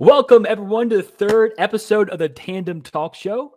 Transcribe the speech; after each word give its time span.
Welcome, 0.00 0.44
everyone, 0.44 0.90
to 0.90 0.96
the 0.96 1.02
third 1.04 1.52
episode 1.56 2.10
of 2.10 2.18
the 2.18 2.28
Tandem 2.28 2.82
Talk 2.82 3.14
Show. 3.14 3.54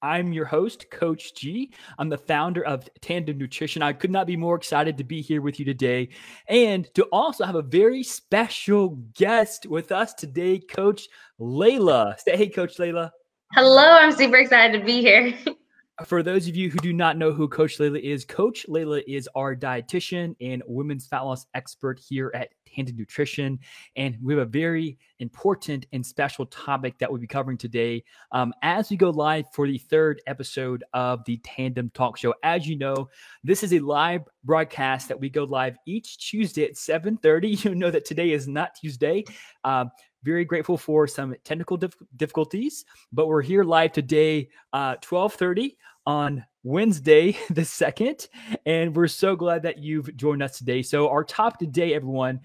I'm 0.00 0.32
your 0.32 0.44
host, 0.44 0.88
Coach 0.92 1.34
G. 1.34 1.72
I'm 1.98 2.08
the 2.08 2.18
founder 2.18 2.64
of 2.64 2.88
Tandem 3.00 3.36
Nutrition. 3.36 3.82
I 3.82 3.92
could 3.92 4.12
not 4.12 4.28
be 4.28 4.36
more 4.36 4.54
excited 4.54 4.96
to 4.98 5.02
be 5.02 5.20
here 5.20 5.42
with 5.42 5.58
you 5.58 5.64
today 5.64 6.10
and 6.46 6.88
to 6.94 7.02
also 7.06 7.44
have 7.44 7.56
a 7.56 7.62
very 7.62 8.04
special 8.04 8.90
guest 9.16 9.66
with 9.66 9.90
us 9.90 10.14
today, 10.14 10.60
Coach 10.60 11.08
Layla. 11.40 12.16
Say 12.20 12.36
hey, 12.36 12.48
Coach 12.48 12.76
Layla. 12.76 13.10
Hello, 13.52 13.82
I'm 13.82 14.12
super 14.12 14.36
excited 14.36 14.78
to 14.78 14.86
be 14.86 15.00
here. 15.00 15.34
For 16.06 16.22
those 16.22 16.46
of 16.46 16.54
you 16.54 16.70
who 16.70 16.78
do 16.78 16.92
not 16.92 17.16
know 17.16 17.32
who 17.32 17.48
Coach 17.48 17.78
Layla 17.78 18.00
is, 18.00 18.24
Coach 18.24 18.66
Layla 18.68 19.02
is 19.08 19.28
our 19.34 19.56
dietitian 19.56 20.36
and 20.40 20.62
women's 20.66 21.08
fat 21.08 21.20
loss 21.20 21.46
expert 21.54 22.00
here 22.08 22.30
at 22.34 22.50
Tandem 22.74 22.96
Nutrition. 22.96 23.58
And 23.96 24.16
we 24.22 24.34
have 24.34 24.42
a 24.42 24.50
very 24.50 24.98
important 25.18 25.86
and 25.92 26.04
special 26.04 26.46
topic 26.46 26.98
that 26.98 27.10
we'll 27.10 27.20
be 27.20 27.26
covering 27.26 27.58
today 27.58 28.04
um, 28.32 28.52
as 28.62 28.90
we 28.90 28.96
go 28.96 29.10
live 29.10 29.46
for 29.52 29.66
the 29.66 29.78
third 29.78 30.22
episode 30.26 30.84
of 30.94 31.24
the 31.24 31.38
Tandem 31.38 31.90
Talk 31.94 32.16
Show. 32.16 32.34
As 32.42 32.66
you 32.66 32.76
know, 32.76 33.08
this 33.44 33.62
is 33.62 33.72
a 33.72 33.78
live 33.80 34.22
broadcast 34.44 35.08
that 35.08 35.18
we 35.18 35.28
go 35.28 35.44
live 35.44 35.76
each 35.86 36.18
Tuesday 36.18 36.64
at 36.64 36.74
7.30. 36.74 37.62
You 37.72 37.76
know 37.76 37.90
that 37.90 38.04
today 38.04 38.32
is 38.32 38.48
not 38.48 38.74
Tuesday. 38.74 39.24
Uh, 39.62 39.86
very 40.24 40.44
grateful 40.44 40.76
for 40.76 41.06
some 41.06 41.34
technical 41.44 41.76
dif- 41.76 41.96
difficulties, 42.16 42.84
but 43.12 43.26
we're 43.26 43.42
here 43.42 43.64
live 43.64 43.92
today, 43.92 44.48
uh, 44.72 44.96
1230 45.08 45.76
on 46.06 46.44
Wednesday 46.62 47.32
the 47.50 47.62
2nd. 47.62 48.28
And 48.66 48.94
we're 48.94 49.08
so 49.08 49.36
glad 49.36 49.62
that 49.62 49.78
you've 49.78 50.16
joined 50.16 50.42
us 50.42 50.58
today. 50.58 50.82
So, 50.82 51.08
our 51.08 51.24
top 51.24 51.58
today, 51.58 51.94
everyone, 51.94 52.40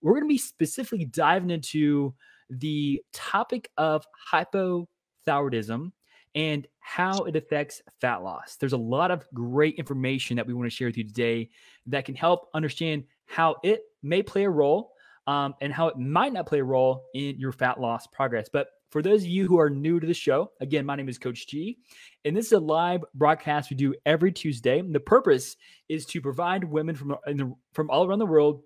we're 0.00 0.14
going 0.14 0.24
to 0.24 0.28
be 0.28 0.38
specifically 0.38 1.04
diving 1.04 1.50
into 1.50 2.14
the 2.50 3.02
topic 3.12 3.70
of 3.76 4.04
hypothyroidism 4.32 5.92
and 6.34 6.66
how 6.80 7.24
it 7.24 7.36
affects 7.36 7.82
fat 8.00 8.22
loss. 8.22 8.56
There's 8.56 8.72
a 8.72 8.78
lot 8.78 9.10
of 9.10 9.26
great 9.34 9.76
information 9.76 10.36
that 10.36 10.46
we 10.46 10.54
want 10.54 10.66
to 10.66 10.74
share 10.74 10.88
with 10.88 10.96
you 10.96 11.04
today 11.04 11.50
that 11.86 12.04
can 12.04 12.14
help 12.14 12.48
understand 12.54 13.04
how 13.26 13.56
it 13.62 13.82
may 14.02 14.22
play 14.22 14.44
a 14.44 14.50
role 14.50 14.92
um, 15.26 15.54
and 15.60 15.72
how 15.72 15.88
it 15.88 15.98
might 15.98 16.32
not 16.32 16.46
play 16.46 16.60
a 16.60 16.64
role 16.64 17.04
in 17.14 17.38
your 17.38 17.52
fat 17.52 17.80
loss 17.80 18.06
progress. 18.06 18.48
But 18.52 18.68
for 18.92 19.00
those 19.00 19.22
of 19.22 19.28
you 19.28 19.46
who 19.46 19.58
are 19.58 19.70
new 19.70 19.98
to 19.98 20.06
the 20.06 20.12
show, 20.12 20.52
again, 20.60 20.84
my 20.84 20.94
name 20.94 21.08
is 21.08 21.16
Coach 21.16 21.48
G, 21.48 21.78
and 22.26 22.36
this 22.36 22.46
is 22.46 22.52
a 22.52 22.58
live 22.58 23.02
broadcast 23.14 23.70
we 23.70 23.76
do 23.76 23.94
every 24.04 24.30
Tuesday. 24.30 24.82
The 24.82 25.00
purpose 25.00 25.56
is 25.88 26.04
to 26.06 26.20
provide 26.20 26.62
women 26.62 26.94
from, 26.94 27.16
from 27.72 27.90
all 27.90 28.06
around 28.06 28.18
the 28.18 28.26
world 28.26 28.62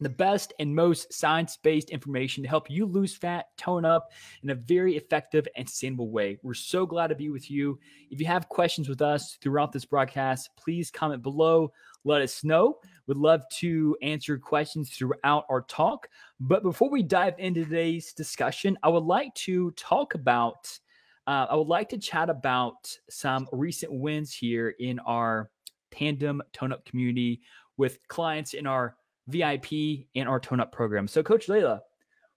the 0.00 0.08
best 0.08 0.52
and 0.58 0.74
most 0.74 1.12
science 1.12 1.58
based 1.62 1.90
information 1.90 2.42
to 2.42 2.48
help 2.48 2.70
you 2.70 2.86
lose 2.86 3.14
fat, 3.14 3.46
tone 3.56 3.84
up 3.84 4.12
in 4.42 4.50
a 4.50 4.54
very 4.54 4.96
effective 4.96 5.46
and 5.56 5.68
sustainable 5.68 6.10
way. 6.10 6.38
We're 6.42 6.54
so 6.54 6.86
glad 6.86 7.08
to 7.08 7.14
be 7.14 7.28
with 7.30 7.50
you. 7.50 7.78
If 8.10 8.18
you 8.18 8.26
have 8.26 8.48
questions 8.48 8.88
with 8.88 9.02
us 9.02 9.36
throughout 9.40 9.72
this 9.72 9.84
broadcast, 9.84 10.50
please 10.56 10.90
comment 10.90 11.22
below. 11.22 11.72
Let 12.04 12.22
us 12.22 12.42
know. 12.42 12.78
Would 13.06 13.18
love 13.18 13.42
to 13.58 13.96
answer 14.00 14.38
questions 14.38 14.90
throughout 14.90 15.44
our 15.50 15.62
talk. 15.62 16.08
But 16.38 16.62
before 16.62 16.88
we 16.88 17.02
dive 17.02 17.34
into 17.38 17.64
today's 17.64 18.14
discussion, 18.14 18.78
I 18.82 18.88
would 18.88 19.04
like 19.04 19.34
to 19.34 19.70
talk 19.72 20.14
about, 20.14 20.78
uh, 21.26 21.46
I 21.50 21.56
would 21.56 21.68
like 21.68 21.90
to 21.90 21.98
chat 21.98 22.30
about 22.30 22.96
some 23.10 23.46
recent 23.52 23.92
wins 23.92 24.32
here 24.32 24.74
in 24.78 24.98
our 25.00 25.50
tandem 25.90 26.40
tone 26.52 26.72
up 26.72 26.84
community 26.86 27.42
with 27.76 27.98
clients 28.08 28.54
in 28.54 28.66
our 28.66 28.96
VIP 29.30 30.06
and 30.14 30.28
our 30.28 30.40
tone 30.40 30.60
up 30.60 30.72
program. 30.72 31.08
So, 31.08 31.22
Coach 31.22 31.46
Layla, 31.46 31.80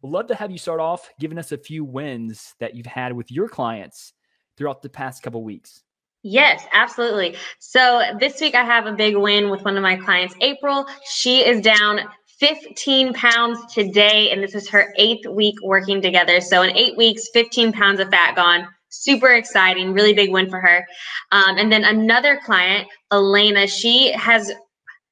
we'd 0.01 0.11
love 0.11 0.27
to 0.27 0.35
have 0.35 0.51
you 0.51 0.57
start 0.57 0.79
off 0.79 1.09
giving 1.19 1.37
us 1.37 1.51
a 1.51 1.57
few 1.57 1.83
wins 1.83 2.55
that 2.59 2.75
you've 2.75 2.85
had 2.85 3.13
with 3.13 3.31
your 3.31 3.47
clients 3.47 4.13
throughout 4.57 4.81
the 4.81 4.89
past 4.89 5.23
couple 5.23 5.43
weeks. 5.43 5.83
Yes, 6.23 6.65
absolutely. 6.71 7.35
So 7.59 8.01
this 8.17 8.39
week 8.39 8.55
I 8.55 8.63
have 8.63 8.85
a 8.85 8.93
big 8.93 9.17
win 9.17 9.49
with 9.49 9.65
one 9.65 9.75
of 9.75 9.83
my 9.83 9.97
clients, 9.97 10.33
April. 10.39 10.85
She 11.05 11.45
is 11.45 11.59
down 11.59 11.99
15 12.39 13.13
pounds 13.13 13.73
today, 13.73 14.31
and 14.31 14.41
this 14.41 14.55
is 14.55 14.69
her 14.69 14.93
eighth 14.97 15.27
week 15.27 15.55
working 15.61 16.01
together. 16.01 16.39
So 16.39 16.61
in 16.61 16.75
eight 16.75 16.95
weeks, 16.97 17.29
15 17.33 17.73
pounds 17.73 17.99
of 17.99 18.09
fat 18.09 18.35
gone. 18.35 18.67
Super 18.87 19.33
exciting, 19.33 19.91
really 19.91 20.13
big 20.13 20.31
win 20.31 20.49
for 20.49 20.61
her. 20.61 20.85
Um, 21.31 21.57
and 21.57 21.71
then 21.71 21.83
another 21.83 22.39
client, 22.45 22.87
Elena, 23.11 23.67
she 23.67 24.13
has 24.13 24.51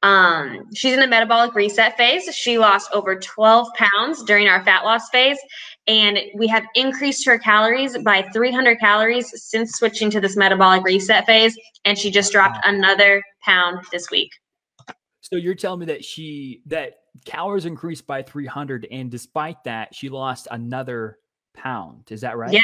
um, 0.04 0.74
she's 0.74 0.94
in 0.94 1.00
the 1.00 1.08
metabolic 1.08 1.54
reset 1.54 1.96
phase. 1.96 2.34
She 2.36 2.58
lost 2.58 2.90
over 2.92 3.16
12 3.16 3.68
pounds 3.76 4.24
during 4.24 4.48
our 4.48 4.64
fat 4.64 4.84
loss 4.84 5.10
phase, 5.10 5.38
and 5.88 6.20
we 6.36 6.48
have 6.48 6.66
increased 6.74 7.26
her 7.26 7.38
calories 7.38 7.98
by 8.00 8.24
300 8.34 8.80
calories 8.80 9.32
since 9.44 9.74
switching 9.74 10.10
to 10.12 10.20
this 10.20 10.36
metabolic 10.36 10.84
reset 10.84 11.26
phase. 11.26 11.56
And 11.86 11.98
she 11.98 12.10
just 12.10 12.32
dropped 12.32 12.66
another 12.66 13.24
pound 13.44 13.86
this 13.92 14.10
week. 14.10 14.32
So 15.22 15.36
you're 15.36 15.56
telling 15.56 15.80
me 15.80 15.86
that 15.88 16.04
she 16.04 16.62
that 16.66 16.96
calories 17.26 17.66
increased 17.66 18.08
by 18.08 18.24
300, 18.24 18.88
and 18.92 19.12
despite 19.12 19.64
that, 19.66 19.94
she 19.94 20.10
lost 20.10 20.48
another 20.50 21.20
pound. 21.54 22.12
Is 22.12 22.22
that 22.22 22.38
right? 22.38 22.52
Yes. 22.52 22.64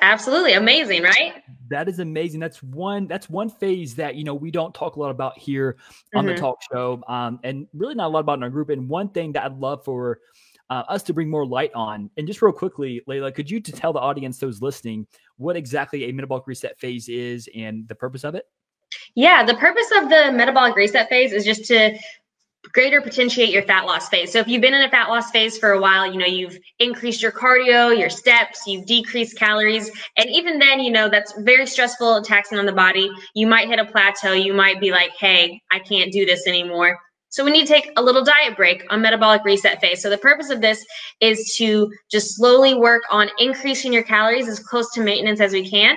Absolutely 0.00 0.54
amazing, 0.54 1.02
right? 1.02 1.42
That 1.68 1.88
is 1.88 1.98
amazing. 1.98 2.40
That's 2.40 2.62
one. 2.62 3.06
That's 3.06 3.28
one 3.28 3.50
phase 3.50 3.94
that 3.96 4.14
you 4.14 4.24
know 4.24 4.34
we 4.34 4.50
don't 4.50 4.74
talk 4.74 4.96
a 4.96 5.00
lot 5.00 5.10
about 5.10 5.38
here 5.38 5.76
on 6.14 6.24
mm-hmm. 6.24 6.34
the 6.34 6.40
talk 6.40 6.58
show, 6.72 7.02
um, 7.06 7.38
and 7.44 7.66
really 7.74 7.94
not 7.94 8.06
a 8.06 8.08
lot 8.08 8.20
about 8.20 8.38
in 8.38 8.42
our 8.42 8.50
group. 8.50 8.70
And 8.70 8.88
one 8.88 9.10
thing 9.10 9.32
that 9.32 9.44
I'd 9.44 9.58
love 9.58 9.84
for 9.84 10.20
uh, 10.70 10.84
us 10.88 11.02
to 11.04 11.12
bring 11.12 11.28
more 11.28 11.46
light 11.46 11.72
on, 11.74 12.10
and 12.16 12.26
just 12.26 12.40
real 12.40 12.52
quickly, 12.52 13.02
Layla, 13.06 13.34
could 13.34 13.50
you 13.50 13.60
to 13.60 13.72
tell 13.72 13.92
the 13.92 14.00
audience, 14.00 14.38
those 14.38 14.62
listening, 14.62 15.06
what 15.36 15.54
exactly 15.54 16.08
a 16.08 16.12
metabolic 16.12 16.46
reset 16.46 16.78
phase 16.78 17.08
is 17.08 17.48
and 17.54 17.86
the 17.88 17.94
purpose 17.94 18.24
of 18.24 18.34
it? 18.34 18.46
Yeah, 19.14 19.44
the 19.44 19.54
purpose 19.54 19.90
of 19.96 20.08
the 20.08 20.32
metabolic 20.32 20.74
reset 20.76 21.08
phase 21.08 21.32
is 21.32 21.44
just 21.44 21.64
to 21.66 21.98
greater 22.72 23.00
potentiate 23.00 23.50
your 23.50 23.62
fat 23.62 23.86
loss 23.86 24.08
phase. 24.08 24.32
So 24.32 24.38
if 24.38 24.48
you've 24.48 24.60
been 24.60 24.74
in 24.74 24.82
a 24.82 24.90
fat 24.90 25.08
loss 25.08 25.30
phase 25.30 25.58
for 25.58 25.72
a 25.72 25.80
while, 25.80 26.10
you 26.10 26.18
know, 26.18 26.26
you've 26.26 26.58
increased 26.78 27.22
your 27.22 27.32
cardio, 27.32 27.96
your 27.96 28.10
steps, 28.10 28.66
you've 28.66 28.86
decreased 28.86 29.36
calories, 29.36 29.90
and 30.16 30.28
even 30.30 30.58
then, 30.58 30.80
you 30.80 30.90
know, 30.90 31.08
that's 31.08 31.32
very 31.38 31.66
stressful 31.66 32.14
and 32.14 32.24
taxing 32.24 32.58
on 32.58 32.66
the 32.66 32.72
body. 32.72 33.10
You 33.34 33.46
might 33.46 33.68
hit 33.68 33.78
a 33.78 33.84
plateau. 33.84 34.32
You 34.32 34.54
might 34.54 34.80
be 34.80 34.90
like, 34.90 35.10
"Hey, 35.18 35.60
I 35.72 35.78
can't 35.78 36.12
do 36.12 36.24
this 36.26 36.46
anymore." 36.46 36.98
So 37.30 37.44
we 37.44 37.52
need 37.52 37.68
to 37.68 37.72
take 37.72 37.92
a 37.96 38.02
little 38.02 38.24
diet 38.24 38.56
break 38.56 38.84
on 38.90 39.02
metabolic 39.02 39.44
reset 39.44 39.80
phase. 39.80 40.02
So 40.02 40.10
the 40.10 40.18
purpose 40.18 40.50
of 40.50 40.60
this 40.60 40.84
is 41.20 41.54
to 41.58 41.88
just 42.10 42.36
slowly 42.36 42.74
work 42.74 43.02
on 43.08 43.30
increasing 43.38 43.92
your 43.92 44.02
calories 44.02 44.48
as 44.48 44.58
close 44.58 44.90
to 44.94 45.00
maintenance 45.00 45.40
as 45.40 45.52
we 45.52 45.68
can, 45.68 45.96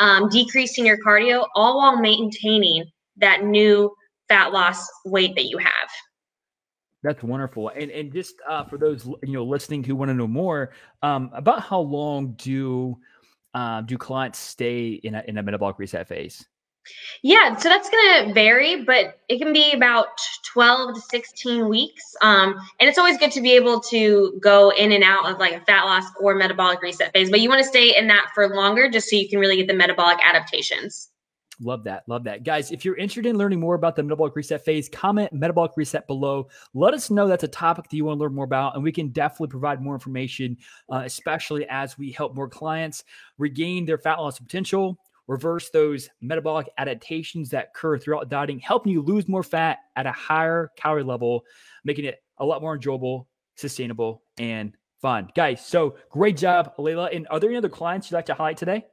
um, 0.00 0.28
decreasing 0.28 0.84
your 0.84 0.98
cardio, 0.98 1.46
all 1.54 1.78
while 1.78 2.00
maintaining 2.00 2.84
that 3.16 3.44
new 3.44 3.94
fat 4.28 4.52
loss 4.52 4.84
weight 5.04 5.36
that 5.36 5.44
you 5.44 5.58
have. 5.58 5.88
That's 7.02 7.22
wonderful. 7.22 7.68
And 7.70 7.90
and 7.90 8.12
just 8.12 8.36
uh, 8.48 8.64
for 8.64 8.78
those 8.78 9.06
you 9.06 9.32
know 9.32 9.44
listening 9.44 9.82
who 9.82 9.96
want 9.96 10.10
to 10.10 10.14
know 10.14 10.28
more 10.28 10.72
um, 11.02 11.30
about 11.34 11.62
how 11.62 11.80
long 11.80 12.32
do 12.32 12.96
uh, 13.54 13.80
do 13.82 13.98
clients 13.98 14.38
stay 14.38 15.00
in 15.02 15.14
a 15.14 15.24
in 15.26 15.38
a 15.38 15.42
metabolic 15.42 15.78
reset 15.78 16.08
phase? 16.08 16.46
Yeah, 17.22 17.56
so 17.56 17.68
that's 17.68 17.88
going 17.88 18.26
to 18.26 18.34
vary, 18.34 18.82
but 18.84 19.20
it 19.28 19.38
can 19.38 19.52
be 19.52 19.72
about 19.72 20.18
12 20.52 20.96
to 20.96 21.00
16 21.00 21.68
weeks. 21.68 22.02
Um, 22.22 22.54
and 22.80 22.88
it's 22.88 22.98
always 22.98 23.18
good 23.18 23.30
to 23.32 23.40
be 23.40 23.52
able 23.52 23.80
to 23.82 24.36
go 24.42 24.70
in 24.70 24.90
and 24.90 25.04
out 25.04 25.30
of 25.30 25.38
like 25.38 25.52
a 25.52 25.60
fat 25.60 25.84
loss 25.84 26.04
or 26.20 26.34
metabolic 26.34 26.82
reset 26.82 27.12
phase, 27.12 27.30
but 27.30 27.40
you 27.40 27.48
want 27.48 27.62
to 27.62 27.68
stay 27.68 27.96
in 27.96 28.08
that 28.08 28.30
for 28.34 28.48
longer 28.48 28.90
just 28.90 29.08
so 29.08 29.14
you 29.14 29.28
can 29.28 29.38
really 29.38 29.56
get 29.56 29.68
the 29.68 29.74
metabolic 29.74 30.18
adaptations. 30.24 31.11
Love 31.62 31.84
that. 31.84 32.02
Love 32.08 32.24
that. 32.24 32.42
Guys, 32.42 32.72
if 32.72 32.84
you're 32.84 32.96
interested 32.96 33.26
in 33.26 33.38
learning 33.38 33.60
more 33.60 33.74
about 33.74 33.94
the 33.94 34.02
metabolic 34.02 34.34
reset 34.34 34.64
phase, 34.64 34.88
comment 34.88 35.32
metabolic 35.32 35.72
reset 35.76 36.06
below. 36.06 36.48
Let 36.74 36.92
us 36.92 37.10
know 37.10 37.28
that's 37.28 37.44
a 37.44 37.48
topic 37.48 37.88
that 37.88 37.96
you 37.96 38.04
want 38.04 38.18
to 38.18 38.22
learn 38.22 38.34
more 38.34 38.44
about, 38.44 38.74
and 38.74 38.82
we 38.82 38.92
can 38.92 39.08
definitely 39.08 39.48
provide 39.48 39.80
more 39.80 39.94
information, 39.94 40.56
uh, 40.90 41.02
especially 41.04 41.66
as 41.68 41.96
we 41.96 42.10
help 42.10 42.34
more 42.34 42.48
clients 42.48 43.04
regain 43.38 43.86
their 43.86 43.98
fat 43.98 44.18
loss 44.18 44.40
potential, 44.40 44.98
reverse 45.28 45.70
those 45.70 46.10
metabolic 46.20 46.68
adaptations 46.78 47.48
that 47.50 47.68
occur 47.74 47.96
throughout 47.96 48.28
dieting, 48.28 48.58
helping 48.58 48.92
you 48.92 49.00
lose 49.00 49.28
more 49.28 49.44
fat 49.44 49.78
at 49.96 50.06
a 50.06 50.12
higher 50.12 50.70
calorie 50.76 51.04
level, 51.04 51.44
making 51.84 52.04
it 52.04 52.22
a 52.38 52.44
lot 52.44 52.60
more 52.60 52.74
enjoyable, 52.74 53.28
sustainable, 53.56 54.22
and 54.38 54.76
fun. 55.00 55.28
Guys, 55.36 55.64
so 55.64 55.96
great 56.10 56.36
job, 56.36 56.74
Layla. 56.76 57.14
And 57.14 57.28
are 57.30 57.38
there 57.38 57.50
any 57.50 57.56
other 57.56 57.68
clients 57.68 58.10
you'd 58.10 58.16
like 58.16 58.26
to 58.26 58.34
highlight 58.34 58.56
today? 58.56 58.84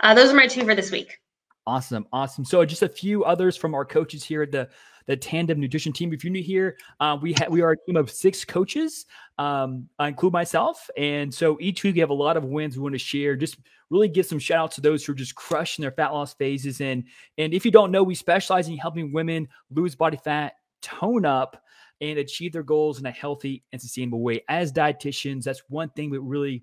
Uh, 0.00 0.14
those 0.14 0.30
are 0.30 0.36
my 0.36 0.46
two 0.46 0.64
for 0.64 0.74
this 0.74 0.90
week. 0.90 1.18
Awesome, 1.66 2.06
awesome. 2.12 2.44
So 2.44 2.64
just 2.64 2.82
a 2.82 2.88
few 2.88 3.24
others 3.24 3.56
from 3.56 3.74
our 3.74 3.84
coaches 3.84 4.22
here 4.22 4.42
at 4.42 4.52
the 4.52 4.68
the 5.06 5.16
Tandem 5.16 5.60
Nutrition 5.60 5.92
team. 5.92 6.12
If 6.12 6.24
you're 6.24 6.32
new 6.32 6.42
here, 6.42 6.78
uh, 6.98 7.18
we 7.20 7.34
ha- 7.34 7.46
we 7.48 7.60
are 7.62 7.72
a 7.72 7.76
team 7.86 7.96
of 7.96 8.10
six 8.10 8.44
coaches. 8.44 9.06
Um, 9.38 9.88
I 9.98 10.08
include 10.08 10.32
myself, 10.32 10.88
and 10.96 11.32
so 11.32 11.58
each 11.60 11.82
week 11.82 11.94
we 11.94 12.00
have 12.00 12.10
a 12.10 12.14
lot 12.14 12.36
of 12.36 12.44
wins 12.44 12.76
we 12.76 12.82
want 12.82 12.94
to 12.94 12.98
share. 12.98 13.36
Just 13.36 13.58
really 13.90 14.08
give 14.08 14.26
some 14.26 14.38
shout 14.38 14.58
outs 14.58 14.74
to 14.76 14.80
those 14.80 15.04
who 15.04 15.12
are 15.12 15.16
just 15.16 15.34
crushing 15.34 15.82
their 15.82 15.92
fat 15.92 16.12
loss 16.12 16.34
phases. 16.34 16.80
And 16.80 17.04
and 17.38 17.54
if 17.54 17.64
you 17.64 17.70
don't 17.70 17.90
know, 17.90 18.02
we 18.02 18.14
specialize 18.14 18.68
in 18.68 18.76
helping 18.76 19.12
women 19.12 19.48
lose 19.70 19.94
body 19.94 20.18
fat, 20.22 20.54
tone 20.82 21.24
up, 21.24 21.62
and 22.00 22.18
achieve 22.18 22.52
their 22.52 22.62
goals 22.62 22.98
in 23.00 23.06
a 23.06 23.10
healthy 23.10 23.62
and 23.72 23.80
sustainable 23.80 24.20
way. 24.20 24.42
As 24.48 24.72
dietitians, 24.72 25.44
that's 25.44 25.62
one 25.68 25.88
thing 25.90 26.10
that 26.10 26.20
really 26.20 26.62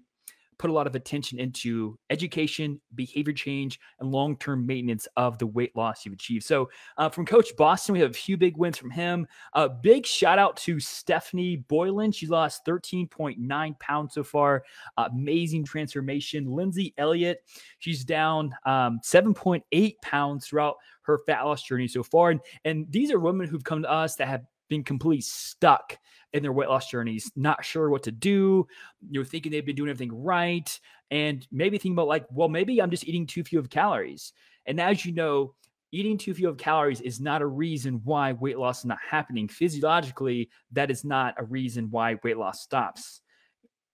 put 0.62 0.70
a 0.70 0.74
lot 0.74 0.86
of 0.86 0.96
attention 0.96 1.40
into 1.40 1.98
education, 2.12 2.80
behavior 2.94 3.34
change, 3.34 3.80
and 4.00 4.12
long 4.12 4.38
term 4.38 4.66
maintenance 4.66 5.08
of 5.18 5.40
the 5.40 5.48
weight 5.48 5.76
loss 5.76 6.06
you've 6.06 6.14
achieved. 6.14 6.46
So, 6.46 6.70
uh, 6.98 7.10
from 7.10 7.26
Coach 7.26 7.56
Boston, 7.58 7.94
we 7.94 8.00
have 8.00 8.12
a 8.12 8.14
few 8.14 8.38
big 8.38 8.56
wins 8.58 8.78
from 8.78 8.92
him. 8.92 9.26
A 9.56 9.60
uh, 9.60 9.68
big 9.68 10.06
shout 10.06 10.38
out 10.38 10.56
to 10.58 10.80
Stephanie 10.80 11.58
Boylan. 11.58 12.12
She 12.12 12.28
lost 12.28 12.64
13.9 12.66 13.80
pounds 13.80 14.14
so 14.14 14.24
far. 14.24 14.64
Uh, 14.98 15.10
amazing 15.12 15.66
transformation. 15.66 16.46
Lindsay 16.46 16.94
Elliott, 17.00 17.40
she's 17.80 18.06
down 18.06 18.54
um, 18.66 19.00
7.8 19.04 19.96
pounds 20.04 20.46
throughout 20.46 20.76
her 21.04 21.20
fat 21.26 21.42
loss 21.42 21.64
journey 21.64 21.88
so 21.88 22.04
far. 22.04 22.30
And, 22.30 22.40
and 22.66 22.86
these 22.92 23.12
are 23.12 23.20
women 23.20 23.48
who've 23.48 23.64
come 23.64 23.82
to 23.82 23.92
us 23.92 24.16
that 24.18 24.28
have 24.28 24.44
been 24.72 24.84
completely 24.84 25.22
stuck 25.22 26.00
in 26.34 26.42
their 26.42 26.54
weight 26.54 26.70
loss 26.70 26.90
journeys, 26.90 27.30
not 27.36 27.64
sure 27.64 27.90
what 27.90 28.04
to 28.04 28.12
do, 28.12 28.66
You're 29.10 29.26
thinking 29.26 29.52
they've 29.52 29.66
been 29.66 29.76
doing 29.76 29.90
everything 29.90 30.24
right, 30.24 30.80
and 31.12 31.46
maybe 31.52 31.78
thinking 31.78 31.92
about 31.92 32.08
like, 32.08 32.26
well, 32.32 32.48
maybe 32.48 32.82
I'm 32.82 32.90
just 32.90 33.06
eating 33.06 33.28
too 33.28 33.44
few 33.44 33.60
of 33.60 33.70
calories. 33.70 34.32
And 34.66 34.80
as 34.80 35.06
you 35.06 35.12
know, 35.12 35.54
eating 35.92 36.18
too 36.18 36.34
few 36.34 36.48
of 36.48 36.58
calories 36.58 37.02
is 37.02 37.20
not 37.20 37.42
a 37.42 37.46
reason 37.46 38.00
why 38.06 38.32
weight 38.32 38.58
loss 38.58 38.80
is 38.80 38.86
not 38.86 39.00
happening. 39.06 39.50
Physiologically, 39.50 40.50
that 40.72 40.90
is 40.90 41.04
not 41.04 41.36
a 41.38 41.44
reason 41.44 41.92
why 41.92 42.18
weight 42.24 42.38
loss 42.38 42.62
stops. 42.62 43.22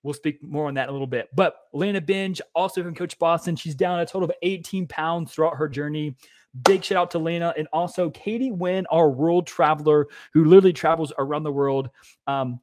We'll 0.03 0.13
speak 0.13 0.43
more 0.43 0.67
on 0.67 0.75
that 0.75 0.83
in 0.83 0.89
a 0.89 0.91
little 0.91 1.07
bit. 1.07 1.29
But 1.35 1.55
Lana 1.73 2.01
Binge, 2.01 2.39
also 2.53 2.83
from 2.83 2.93
Coach 2.93 3.17
Boston, 3.17 3.55
she's 3.55 3.73
down 3.73 3.99
a 3.99 4.05
total 4.05 4.29
of 4.29 4.35
18 4.43 4.87
pounds 4.87 5.33
throughout 5.33 5.57
her 5.57 5.67
journey. 5.67 6.15
Big 6.63 6.83
shout 6.83 6.97
out 6.97 7.11
to 7.11 7.19
Lena 7.19 7.53
and 7.57 7.67
also 7.73 8.09
Katie 8.09 8.51
Wynn, 8.51 8.85
our 8.91 9.09
world 9.09 9.47
traveler 9.47 10.07
who 10.33 10.45
literally 10.45 10.73
travels 10.73 11.11
around 11.17 11.43
the 11.43 11.51
world 11.51 11.89
um, 12.25 12.59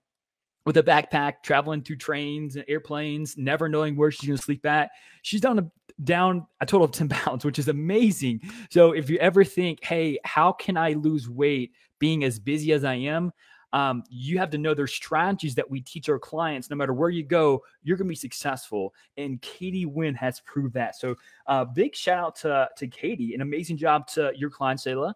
with 0.67 0.77
a 0.79 0.83
backpack, 0.83 1.43
traveling 1.43 1.83
through 1.83 1.97
trains 1.97 2.57
and 2.57 2.65
airplanes, 2.69 3.37
never 3.37 3.69
knowing 3.69 3.97
where 3.97 4.11
she's 4.11 4.27
going 4.27 4.37
to 4.37 4.43
sleep 4.43 4.65
at. 4.65 4.91
She's 5.23 5.41
down 5.41 5.59
a, 5.59 5.71
down 6.03 6.47
a 6.61 6.67
total 6.67 6.87
of 6.87 6.93
10 6.93 7.09
pounds, 7.11 7.45
which 7.45 7.59
is 7.59 7.69
amazing. 7.69 8.41
So 8.71 8.93
if 8.93 9.11
you 9.11 9.19
ever 9.19 9.45
think, 9.45 9.85
hey, 9.85 10.19
how 10.25 10.53
can 10.53 10.77
I 10.77 10.95
lose 10.95 11.29
weight 11.29 11.73
being 11.99 12.25
as 12.25 12.39
busy 12.39 12.73
as 12.73 12.85
I 12.85 12.95
am? 12.95 13.33
Um, 13.75 14.05
you 14.09 14.39
have 14.39 14.51
to 14.51 14.59
know 14.59 14.73
there's 14.73 14.95
strategies 14.95 15.57
that 15.57 15.69
we 15.69 15.81
teach 15.81 16.09
our 16.09 16.19
clients. 16.19 16.71
No 16.71 16.77
matter 16.77 16.95
where 16.95 17.11
you 17.11 17.25
go, 17.25 17.65
you're 17.83 17.97
going 17.97 18.07
to 18.07 18.11
be 18.11 18.15
successful. 18.15 18.95
And 19.17 19.43
Katie 19.43 19.85
Wynn 19.85 20.15
has 20.15 20.41
proved 20.41 20.75
that. 20.75 20.95
So, 20.95 21.17
uh, 21.49 21.65
big 21.65 21.97
shout 21.97 22.25
out 22.25 22.37
to, 22.37 22.69
to 22.77 22.87
Katie. 22.87 23.35
An 23.35 23.41
amazing 23.41 23.77
job 23.77 24.07
to 24.09 24.33
your 24.37 24.49
client, 24.49 24.79
Sayla, 24.79 25.13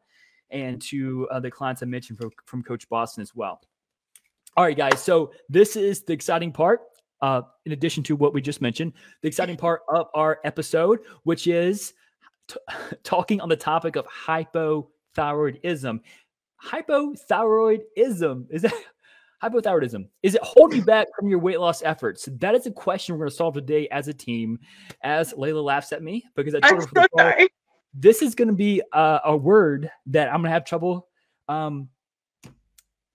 and 0.50 0.82
to 0.82 1.28
uh, 1.30 1.38
the 1.38 1.52
clients 1.52 1.84
I 1.84 1.86
mentioned 1.86 2.18
from, 2.18 2.32
from 2.46 2.64
Coach 2.64 2.88
Boston 2.88 3.22
as 3.22 3.32
well. 3.32 3.62
All 4.56 4.64
right, 4.64 4.76
guys. 4.76 5.00
So, 5.00 5.30
this 5.48 5.76
is 5.76 6.02
the 6.02 6.12
exciting 6.12 6.50
part. 6.50 6.80
Uh, 7.22 7.42
in 7.64 7.70
addition 7.70 8.02
to 8.04 8.16
what 8.16 8.34
we 8.34 8.40
just 8.40 8.60
mentioned, 8.60 8.92
the 9.22 9.28
exciting 9.28 9.56
part 9.68 9.82
of 9.88 10.08
our 10.14 10.40
episode, 10.42 10.98
which 11.22 11.46
is 11.46 11.94
t- 12.48 12.56
talking 13.04 13.40
on 13.40 13.48
the 13.48 13.56
topic 13.56 13.94
of 13.94 14.04
hypothyroidism 14.08 16.00
hypothyroidism. 16.64 18.46
Is 18.50 18.62
that 18.62 18.74
hypothyroidism? 19.42 20.08
Is 20.22 20.34
it 20.34 20.42
holding 20.42 20.78
you 20.78 20.84
back 20.84 21.06
from 21.16 21.28
your 21.28 21.38
weight 21.38 21.60
loss 21.60 21.82
efforts? 21.82 22.28
That 22.38 22.54
is 22.54 22.66
a 22.66 22.70
question 22.70 23.14
we're 23.14 23.20
going 23.20 23.30
to 23.30 23.36
solve 23.36 23.54
today 23.54 23.88
as 23.88 24.08
a 24.08 24.14
team 24.14 24.58
as 25.02 25.32
layla 25.34 25.62
laughs 25.62 25.92
at 25.92 26.02
me 26.02 26.24
because 26.34 26.54
i 26.54 26.60
told 26.60 26.82
her 26.82 27.06
so 27.16 27.46
this 27.94 28.20
is 28.20 28.34
going 28.34 28.48
to 28.48 28.54
be 28.54 28.82
a, 28.92 29.20
a, 29.26 29.36
word 29.36 29.90
that 30.06 30.28
i'm 30.28 30.40
going 30.40 30.44
to 30.44 30.50
have 30.50 30.64
trouble 30.64 31.08
um, 31.48 31.88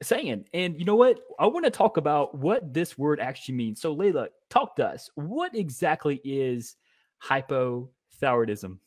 saying. 0.04 0.46
And 0.54 0.78
you 0.78 0.86
know 0.86 0.96
what? 0.96 1.20
I 1.40 1.48
want 1.48 1.66
to 1.66 1.72
talk 1.72 1.98
about 1.98 2.36
what 2.36 2.74
this 2.74 2.98
word 2.98 3.20
actually 3.20 3.56
means. 3.56 3.82
So 3.82 3.96
layla 3.96 4.28
talk 4.50 4.76
to 4.78 4.86
us. 4.86 5.10
What 5.16 5.56
exactly 5.56 6.22
is 6.24 6.76
hypothyroidism? 7.24 8.78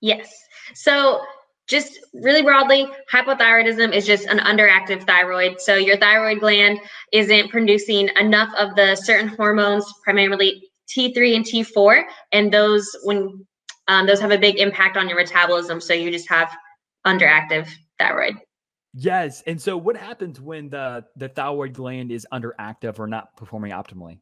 Yes. 0.00 0.32
So 0.74 1.22
just 1.66 1.98
really 2.12 2.42
broadly, 2.42 2.86
hypothyroidism 3.10 3.92
is 3.92 4.06
just 4.06 4.26
an 4.26 4.38
underactive 4.38 5.06
thyroid. 5.06 5.60
So 5.60 5.74
your 5.74 5.96
thyroid 5.96 6.40
gland 6.40 6.78
isn't 7.12 7.50
producing 7.50 8.10
enough 8.20 8.52
of 8.58 8.76
the 8.76 8.96
certain 8.96 9.28
hormones, 9.28 9.84
primarily 10.02 10.70
T3 10.88 11.36
and 11.36 11.44
T4, 11.44 12.04
and 12.32 12.52
those 12.52 12.94
when 13.04 13.46
um, 13.88 14.06
those 14.06 14.20
have 14.20 14.30
a 14.30 14.38
big 14.38 14.58
impact 14.58 14.96
on 14.96 15.08
your 15.08 15.18
metabolism. 15.18 15.80
So 15.80 15.94
you 15.94 16.10
just 16.10 16.28
have 16.28 16.54
underactive 17.06 17.68
thyroid. 17.98 18.34
Yes, 18.94 19.42
and 19.46 19.60
so 19.60 19.76
what 19.76 19.96
happens 19.96 20.40
when 20.40 20.68
the 20.68 21.04
the 21.16 21.28
thyroid 21.28 21.72
gland 21.72 22.12
is 22.12 22.26
underactive 22.32 22.98
or 22.98 23.06
not 23.06 23.36
performing 23.36 23.72
optimally? 23.72 24.18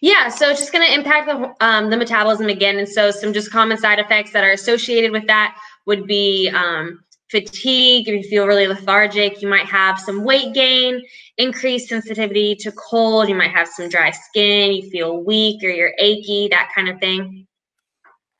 Yeah, 0.00 0.28
so 0.28 0.50
it's 0.50 0.60
just 0.60 0.72
going 0.72 0.86
to 0.86 0.92
impact 0.92 1.26
the 1.26 1.54
um, 1.64 1.90
the 1.90 1.96
metabolism 1.96 2.48
again, 2.48 2.78
and 2.78 2.88
so 2.88 3.10
some 3.10 3.32
just 3.32 3.50
common 3.50 3.78
side 3.78 3.98
effects 3.98 4.32
that 4.32 4.44
are 4.44 4.50
associated 4.50 5.12
with 5.12 5.26
that 5.26 5.56
would 5.86 6.06
be 6.06 6.50
um, 6.54 7.04
fatigue, 7.30 8.08
if 8.08 8.24
you 8.24 8.28
feel 8.28 8.46
really 8.46 8.66
lethargic, 8.66 9.40
you 9.40 9.48
might 9.48 9.66
have 9.66 9.98
some 9.98 10.24
weight 10.24 10.52
gain, 10.52 11.00
increased 11.38 11.88
sensitivity 11.88 12.56
to 12.56 12.72
cold, 12.72 13.28
you 13.28 13.34
might 13.34 13.52
have 13.52 13.68
some 13.68 13.88
dry 13.88 14.10
skin, 14.10 14.72
you 14.72 14.90
feel 14.90 15.22
weak 15.22 15.62
or 15.62 15.68
you're 15.68 15.94
achy, 15.98 16.48
that 16.48 16.70
kind 16.74 16.88
of 16.88 16.98
thing. 16.98 17.46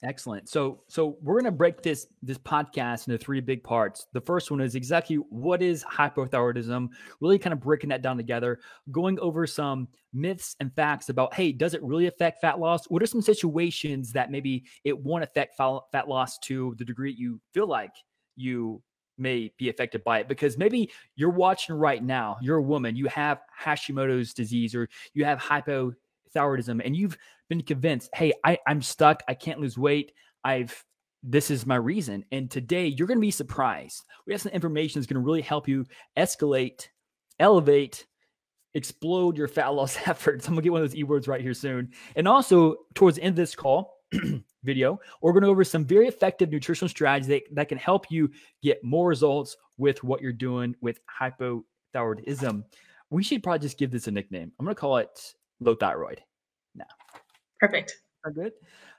Excellent. 0.02 0.49
So 0.49 0.82
so 0.88 1.19
we're 1.20 1.35
going 1.35 1.44
to 1.44 1.50
break 1.50 1.82
this 1.82 2.06
this 2.23 2.38
podcast 2.38 3.06
into 3.06 3.19
three 3.19 3.41
big 3.41 3.62
parts. 3.62 4.06
The 4.14 4.20
first 4.20 4.50
one 4.50 4.62
is 4.62 4.75
exactly 4.75 5.17
what 5.17 5.61
is 5.61 5.85
hypothyroidism, 5.85 6.88
really 7.20 7.38
kind 7.38 7.52
of 7.52 7.61
breaking 7.61 7.91
that 7.91 8.00
down 8.00 8.17
together, 8.17 8.61
going 8.91 9.19
over 9.20 9.47
some 9.47 9.88
myths 10.14 10.56
and 10.58 10.75
facts 10.75 11.11
about 11.11 11.35
hey, 11.35 11.52
does 11.52 11.75
it 11.75 11.82
really 11.82 12.06
affect 12.06 12.41
fat 12.41 12.58
loss? 12.58 12.87
What 12.87 13.02
are 13.02 13.06
some 13.06 13.20
situations 13.20 14.11
that 14.12 14.31
maybe 14.31 14.64
it 14.85 14.99
won't 14.99 15.23
affect 15.23 15.58
fat 15.58 16.08
loss 16.08 16.38
to 16.41 16.75
the 16.79 16.85
degree 16.85 17.12
you 17.12 17.38
feel 17.53 17.67
like 17.67 17.93
you 18.37 18.82
may 19.19 19.53
be 19.58 19.69
affected 19.69 20.03
by 20.03 20.20
it 20.20 20.29
because 20.29 20.56
maybe 20.56 20.91
you're 21.14 21.29
watching 21.29 21.75
right 21.75 22.03
now, 22.03 22.38
you're 22.41 22.56
a 22.56 22.62
woman, 22.62 22.96
you 22.96 23.06
have 23.08 23.43
Hashimoto's 23.62 24.32
disease 24.32 24.75
or 24.75 24.88
you 25.12 25.26
have 25.26 25.38
hypothyroidism 26.35 26.81
and 26.85 26.97
you've 26.97 27.17
been 27.49 27.62
convinced, 27.62 28.11
hey, 28.15 28.32
I, 28.44 28.59
I'm 28.67 28.82
stuck. 28.82 29.23
I 29.29 29.35
can't 29.35 29.61
lose 29.61 29.79
weight. 29.79 30.12
I've 30.44 30.85
this 31.23 31.50
is 31.50 31.67
my 31.67 31.77
reason. 31.77 32.25
And 32.32 32.50
today 32.50 32.87
you're 32.87 33.06
going 33.06 33.19
to 33.19 33.23
be 33.23 33.31
surprised. 33.31 34.05
We 34.27 34.32
have 34.32 34.41
some 34.41 34.53
information 34.53 35.00
that's 35.00 35.06
going 35.06 35.21
to 35.21 35.27
really 35.27 35.43
help 35.43 35.69
you 35.69 35.85
escalate, 36.17 36.88
elevate, 37.38 38.06
explode 38.75 39.37
your 39.37 39.49
fat 39.49 39.69
loss 39.69 39.97
efforts. 40.06 40.47
I'm 40.47 40.55
going 40.55 40.62
to 40.62 40.65
get 40.65 40.73
one 40.73 40.82
of 40.82 40.88
those 40.88 40.97
e 40.97 41.05
words 41.05 41.29
right 41.29 41.41
here 41.41 41.55
soon. 41.55 41.91
And 42.17 42.27
also, 42.27 42.77
towards 42.94 43.17
the 43.17 43.23
end 43.23 43.32
of 43.32 43.37
this 43.37 43.55
call, 43.55 43.97
video, 44.65 44.99
we're 45.20 45.32
going 45.32 45.43
to 45.43 45.49
go 45.49 45.53
over 45.53 45.65
some 45.65 45.84
very 45.84 46.08
effective 46.08 46.51
nutritional 46.51 46.89
strategies 46.89 47.29
that, 47.29 47.43
that 47.53 47.69
can 47.69 47.79
help 47.79 48.10
you 48.10 48.31
get 48.63 48.82
more 48.82 49.08
results 49.08 49.56
with 49.77 50.03
what 50.03 50.20
you're 50.20 50.32
doing 50.32 50.75
with 50.81 51.01
hypothyroidism. 51.20 52.65
We 53.10 53.22
should 53.22 53.43
probably 53.43 53.60
just 53.60 53.79
give 53.79 53.91
this 53.91 54.06
a 54.06 54.10
nickname. 54.10 54.53
I'm 54.58 54.65
going 54.65 54.75
to 54.75 54.81
call 54.81 54.99
it 54.99 55.34
low 55.60 55.74
thyroid 55.74 56.22
now. 56.74 56.84
Perfect. 57.60 57.94
Are 58.24 58.31
good. 58.31 58.52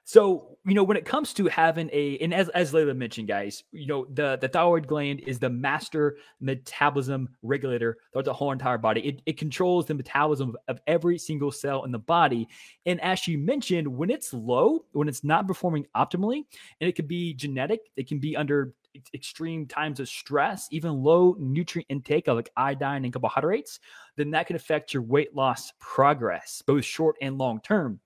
So, 0.03 0.57
you 0.65 0.73
know, 0.73 0.83
when 0.83 0.97
it 0.97 1.05
comes 1.05 1.31
to 1.35 1.45
having 1.45 1.87
a, 1.93 2.17
and 2.17 2.33
as, 2.33 2.49
as 2.49 2.73
Layla 2.73 2.95
mentioned, 2.95 3.27
guys, 3.27 3.63
you 3.71 3.85
know, 3.85 4.07
the, 4.11 4.35
the 4.41 4.47
thyroid 4.47 4.87
gland 4.87 5.19
is 5.21 5.37
the 5.37 5.49
master 5.49 6.17
metabolism 6.39 7.29
regulator 7.43 7.97
throughout 8.11 8.25
the 8.25 8.33
whole 8.33 8.51
entire 8.51 8.79
body. 8.79 9.01
It, 9.01 9.21
it 9.27 9.37
controls 9.37 9.85
the 9.85 9.93
metabolism 9.93 10.49
of, 10.49 10.55
of 10.67 10.81
every 10.87 11.19
single 11.19 11.51
cell 11.51 11.83
in 11.83 11.91
the 11.91 11.99
body. 11.99 12.47
And 12.87 12.99
as 13.01 13.19
she 13.19 13.37
mentioned, 13.37 13.87
when 13.87 14.09
it's 14.09 14.33
low, 14.33 14.85
when 14.91 15.07
it's 15.07 15.23
not 15.23 15.47
performing 15.47 15.85
optimally, 15.95 16.45
and 16.79 16.89
it 16.89 16.95
could 16.95 17.07
be 17.07 17.35
genetic, 17.35 17.81
it 17.95 18.07
can 18.07 18.17
be 18.17 18.35
under 18.35 18.73
extreme 19.13 19.65
times 19.65 19.99
of 19.99 20.07
stress, 20.09 20.67
even 20.71 21.03
low 21.03 21.35
nutrient 21.39 21.87
intake 21.89 22.27
of 22.27 22.35
like 22.35 22.49
iodine 22.57 23.03
and 23.03 23.13
carbohydrates, 23.13 23.79
then 24.15 24.31
that 24.31 24.47
can 24.47 24.55
affect 24.55 24.93
your 24.93 25.03
weight 25.03 25.35
loss 25.35 25.73
progress, 25.79 26.61
both 26.65 26.85
short 26.85 27.15
and 27.21 27.37
long 27.37 27.61
term. 27.61 27.99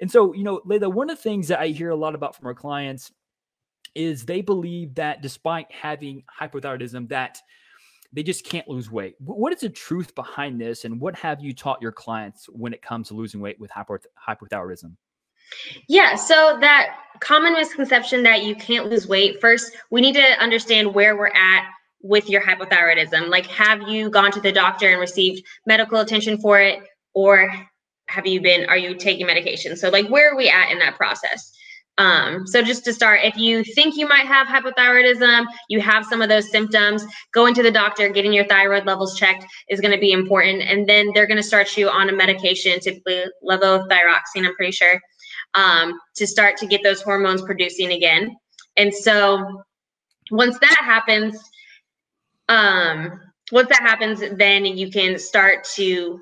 And 0.00 0.10
so, 0.10 0.32
you 0.32 0.42
know, 0.42 0.60
Layla, 0.66 0.92
one 0.92 1.10
of 1.10 1.16
the 1.16 1.22
things 1.22 1.48
that 1.48 1.60
I 1.60 1.68
hear 1.68 1.90
a 1.90 1.96
lot 1.96 2.14
about 2.14 2.34
from 2.34 2.46
our 2.46 2.54
clients 2.54 3.12
is 3.94 4.24
they 4.24 4.40
believe 4.40 4.94
that 4.94 5.22
despite 5.22 5.70
having 5.70 6.24
hypothyroidism, 6.40 7.08
that 7.10 7.38
they 8.12 8.22
just 8.22 8.44
can't 8.44 8.68
lose 8.68 8.90
weight. 8.90 9.14
What 9.20 9.52
is 9.52 9.60
the 9.60 9.70
truth 9.70 10.14
behind 10.14 10.60
this, 10.60 10.84
and 10.84 11.00
what 11.00 11.14
have 11.16 11.40
you 11.40 11.54
taught 11.54 11.80
your 11.80 11.92
clients 11.92 12.46
when 12.46 12.72
it 12.74 12.82
comes 12.82 13.08
to 13.08 13.14
losing 13.14 13.40
weight 13.40 13.58
with 13.58 13.70
hypothyroidism? 13.70 14.96
Yeah, 15.88 16.16
so 16.16 16.58
that 16.60 16.96
common 17.20 17.52
misconception 17.52 18.22
that 18.24 18.44
you 18.44 18.54
can't 18.54 18.90
lose 18.90 19.06
weight, 19.06 19.40
first, 19.40 19.72
we 19.90 20.00
need 20.00 20.14
to 20.14 20.40
understand 20.40 20.94
where 20.94 21.16
we're 21.16 21.28
at 21.28 21.66
with 22.02 22.28
your 22.28 22.42
hypothyroidism. 22.42 23.28
Like, 23.28 23.46
have 23.46 23.88
you 23.88 24.10
gone 24.10 24.32
to 24.32 24.40
the 24.40 24.52
doctor 24.52 24.90
and 24.90 25.00
received 25.00 25.44
medical 25.66 26.00
attention 26.00 26.38
for 26.38 26.60
it, 26.60 26.80
or 27.14 27.52
have 28.12 28.26
you 28.26 28.40
been 28.40 28.68
are 28.68 28.76
you 28.76 28.94
taking 28.94 29.26
medication? 29.26 29.76
So 29.76 29.88
like 29.88 30.08
where 30.08 30.32
are 30.32 30.36
we 30.36 30.48
at 30.48 30.70
in 30.70 30.78
that 30.80 30.96
process? 30.96 31.52
Um, 31.98 32.46
so 32.46 32.62
just 32.62 32.84
to 32.86 32.92
start 32.94 33.20
if 33.22 33.36
you 33.36 33.62
think 33.62 33.96
you 33.96 34.08
might 34.08 34.26
have 34.26 34.46
hypothyroidism 34.46 35.44
you 35.68 35.78
have 35.82 36.06
some 36.06 36.22
of 36.22 36.30
those 36.30 36.50
symptoms 36.50 37.04
going 37.34 37.54
to 37.54 37.62
the 37.62 37.70
doctor 37.70 38.08
getting 38.08 38.32
your 38.32 38.46
thyroid 38.46 38.86
levels 38.86 39.18
checked 39.18 39.44
is 39.68 39.78
going 39.78 39.92
to 39.92 40.00
be 40.00 40.10
important 40.10 40.62
and 40.62 40.88
then 40.88 41.10
they're 41.12 41.26
going 41.26 41.36
to 41.36 41.42
start 41.42 41.76
you 41.76 41.90
on 41.90 42.08
a 42.08 42.12
medication 42.12 42.80
typically 42.80 43.24
levothyroxine 43.46 44.46
i'm 44.46 44.54
pretty 44.56 44.72
sure 44.72 44.98
um, 45.54 45.98
to 46.16 46.26
start 46.26 46.56
to 46.58 46.66
get 46.66 46.82
those 46.82 47.02
hormones 47.02 47.42
producing 47.42 47.92
again. 47.92 48.36
And 48.76 48.94
so 48.94 49.64
once 50.30 50.58
that 50.58 50.78
happens, 50.80 51.38
um, 52.48 53.20
once 53.50 53.68
that 53.68 53.80
happens, 53.80 54.22
then 54.36 54.64
you 54.64 54.90
can 54.90 55.18
start 55.18 55.64
to 55.74 56.20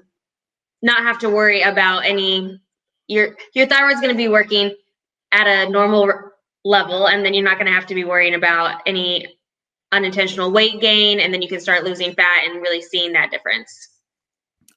not 0.83 1.03
have 1.03 1.19
to 1.19 1.31
worry 1.31 1.63
about 1.63 2.05
any 2.05 2.61
your 3.07 3.37
your 3.55 3.67
thyroid's 3.67 4.01
going 4.01 4.13
to 4.13 4.17
be 4.17 4.29
working 4.29 4.75
at 5.33 5.47
a 5.47 5.71
normal 5.71 6.11
level 6.65 7.09
and 7.09 7.25
then 7.25 7.35
you're 7.35 7.45
not 7.45 7.57
going 7.57 7.67
to 7.67 7.73
have 7.73 7.87
to 7.87 7.95
be 7.95 8.05
worrying 8.05 8.35
about 8.35 8.81
any 8.87 9.27
unintentional 9.93 10.53
weight 10.53 10.81
gain 10.81 11.21
and 11.21 11.35
then 11.35 11.43
you 11.43 11.49
can 11.49 11.61
start 11.61 11.85
losing 11.85 12.13
fat 12.13 12.47
and 12.47 12.63
really 12.63 12.81
seeing 12.81 13.13
that 13.13 13.31
difference 13.31 13.73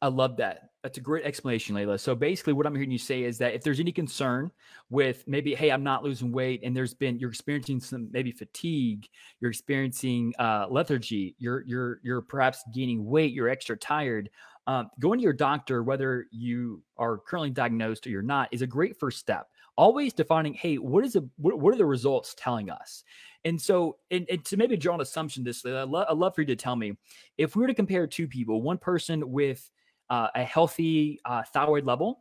i 0.01 0.07
love 0.07 0.37
that 0.37 0.69
that's 0.83 0.97
a 0.97 1.01
great 1.01 1.25
explanation 1.25 1.75
layla 1.75 1.99
so 1.99 2.13
basically 2.13 2.53
what 2.53 2.67
i'm 2.67 2.75
hearing 2.75 2.91
you 2.91 2.97
say 2.97 3.23
is 3.23 3.37
that 3.37 3.53
if 3.53 3.63
there's 3.63 3.79
any 3.79 3.91
concern 3.91 4.51
with 4.89 5.23
maybe 5.27 5.55
hey 5.55 5.69
i'm 5.69 5.83
not 5.83 6.03
losing 6.03 6.31
weight 6.31 6.61
and 6.63 6.75
there's 6.75 6.93
been 6.93 7.17
you're 7.17 7.29
experiencing 7.29 7.79
some 7.79 8.09
maybe 8.11 8.31
fatigue 8.31 9.07
you're 9.39 9.51
experiencing 9.51 10.33
uh, 10.39 10.65
lethargy 10.69 11.35
you're 11.39 11.63
you're 11.65 11.99
you're 12.03 12.21
perhaps 12.21 12.63
gaining 12.73 13.05
weight 13.05 13.33
you're 13.33 13.49
extra 13.49 13.75
tired 13.75 14.29
um, 14.65 14.89
going 14.99 15.19
to 15.19 15.23
your 15.23 15.33
doctor 15.33 15.83
whether 15.83 16.27
you 16.31 16.81
are 16.97 17.17
currently 17.17 17.49
diagnosed 17.49 18.05
or 18.05 18.09
you're 18.09 18.21
not 18.21 18.47
is 18.51 18.61
a 18.61 18.67
great 18.67 18.99
first 18.99 19.19
step 19.19 19.47
always 19.77 20.13
defining, 20.13 20.53
hey, 20.53 20.77
what 20.77 21.03
is 21.03 21.15
a 21.15 21.23
what, 21.37 21.59
what 21.59 21.73
are 21.73 21.77
the 21.77 21.85
results 21.85 22.35
telling 22.37 22.69
us? 22.69 23.03
And 23.45 23.61
so, 23.61 23.97
and, 24.09 24.25
and 24.29 24.43
to 24.45 24.57
maybe 24.57 24.77
draw 24.77 24.95
an 24.95 25.01
assumption 25.01 25.43
this, 25.43 25.65
I'd, 25.65 25.89
lo- 25.89 26.05
I'd 26.07 26.17
love 26.17 26.35
for 26.35 26.41
you 26.41 26.47
to 26.47 26.55
tell 26.55 26.75
me 26.75 26.93
if 27.37 27.55
we 27.55 27.61
were 27.61 27.67
to 27.67 27.73
compare 27.73 28.07
two 28.07 28.27
people, 28.27 28.61
one 28.61 28.77
person 28.77 29.31
with 29.31 29.69
uh, 30.13 30.27
a 30.35 30.43
healthy 30.43 31.19
uh, 31.25 31.41
thyroid 31.53 31.85
level 31.85 32.19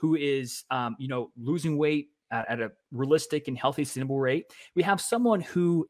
who 0.00 0.16
is, 0.16 0.64
um, 0.70 0.96
you 0.98 1.08
know, 1.08 1.30
losing 1.36 1.76
weight 1.76 2.08
at, 2.30 2.48
at, 2.48 2.60
a 2.60 2.72
realistic 2.90 3.48
and 3.48 3.58
healthy, 3.58 3.84
sustainable 3.84 4.18
rate. 4.18 4.46
We 4.74 4.82
have 4.82 4.98
someone 4.98 5.40
who 5.40 5.86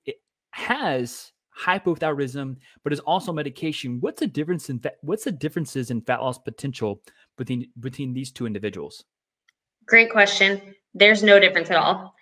has 0.50 1.32
hypothyroidism, 1.56 2.56
but 2.82 2.92
is 2.92 2.98
also 3.00 3.32
medication. 3.32 3.98
What's 4.00 4.18
the 4.18 4.26
difference 4.26 4.68
in 4.68 4.80
fa- 4.80 4.98
what's 5.02 5.24
the 5.24 5.32
differences 5.32 5.92
in 5.92 6.00
fat 6.00 6.20
loss 6.20 6.38
potential 6.38 7.00
between 7.38 7.68
between 7.78 8.12
these 8.12 8.32
two 8.32 8.46
individuals? 8.46 9.04
Great 9.86 10.10
question. 10.10 10.74
There's 10.92 11.22
no 11.22 11.38
difference 11.38 11.70
at 11.70 11.76
all. 11.76 12.14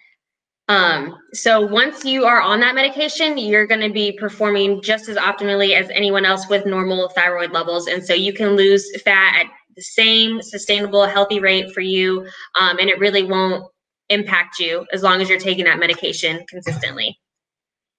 Um, 0.69 1.16
so 1.33 1.61
once 1.61 2.04
you 2.04 2.25
are 2.25 2.40
on 2.40 2.61
that 2.61 2.75
medication, 2.75 3.37
you're 3.37 3.66
going 3.66 3.81
to 3.81 3.92
be 3.92 4.12
performing 4.12 4.81
just 4.81 5.09
as 5.09 5.16
optimally 5.16 5.75
as 5.75 5.90
anyone 5.90 6.25
else 6.25 6.49
with 6.49 6.66
normal 6.66 7.09
thyroid 7.11 7.50
levels. 7.50 7.88
And 7.88 8.04
so 8.04 8.14
you 8.14 8.33
can 8.33 8.50
lose 8.50 8.88
fat 9.02 9.40
at 9.40 9.47
the 9.76 9.83
same 9.83 10.40
sustainable, 10.40 11.04
healthy 11.07 11.40
rate 11.40 11.73
for 11.73 11.81
you. 11.81 12.26
Um, 12.61 12.78
and 12.78 12.88
it 12.88 12.99
really 12.99 13.25
won't 13.25 13.66
impact 14.09 14.59
you 14.59 14.87
as 14.92 15.02
long 15.02 15.21
as 15.21 15.28
you're 15.28 15.38
taking 15.38 15.64
that 15.64 15.78
medication 15.78 16.45
consistently. 16.49 17.19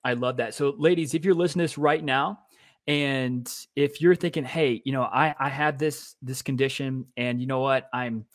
I 0.03 0.13
love 0.13 0.38
that. 0.38 0.53
So, 0.53 0.74
ladies, 0.77 1.13
if 1.13 1.25
you're 1.25 1.34
listening 1.34 1.63
to 1.63 1.65
this 1.65 1.77
right 1.77 2.03
now, 2.03 2.39
and 2.88 3.50
if 3.75 4.01
you're 4.01 4.15
thinking, 4.15 4.43
hey, 4.43 4.82
you 4.84 4.91
know, 4.91 5.03
I 5.03 5.34
I 5.39 5.50
have 5.50 5.77
this 5.77 6.15
this 6.22 6.41
condition, 6.41 7.05
and 7.15 7.39
you 7.39 7.48
know 7.48 7.62
what, 7.62 7.88
I'm 7.93 8.25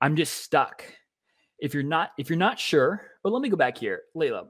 I'm 0.00 0.16
just 0.16 0.42
stuck 0.42 0.84
if 1.58 1.74
you're 1.74 1.82
not 1.82 2.12
if 2.18 2.28
you're 2.28 2.38
not 2.38 2.58
sure, 2.58 3.02
but 3.22 3.32
let 3.32 3.42
me 3.42 3.48
go 3.48 3.56
back 3.56 3.78
here, 3.78 4.02
Layla. 4.16 4.48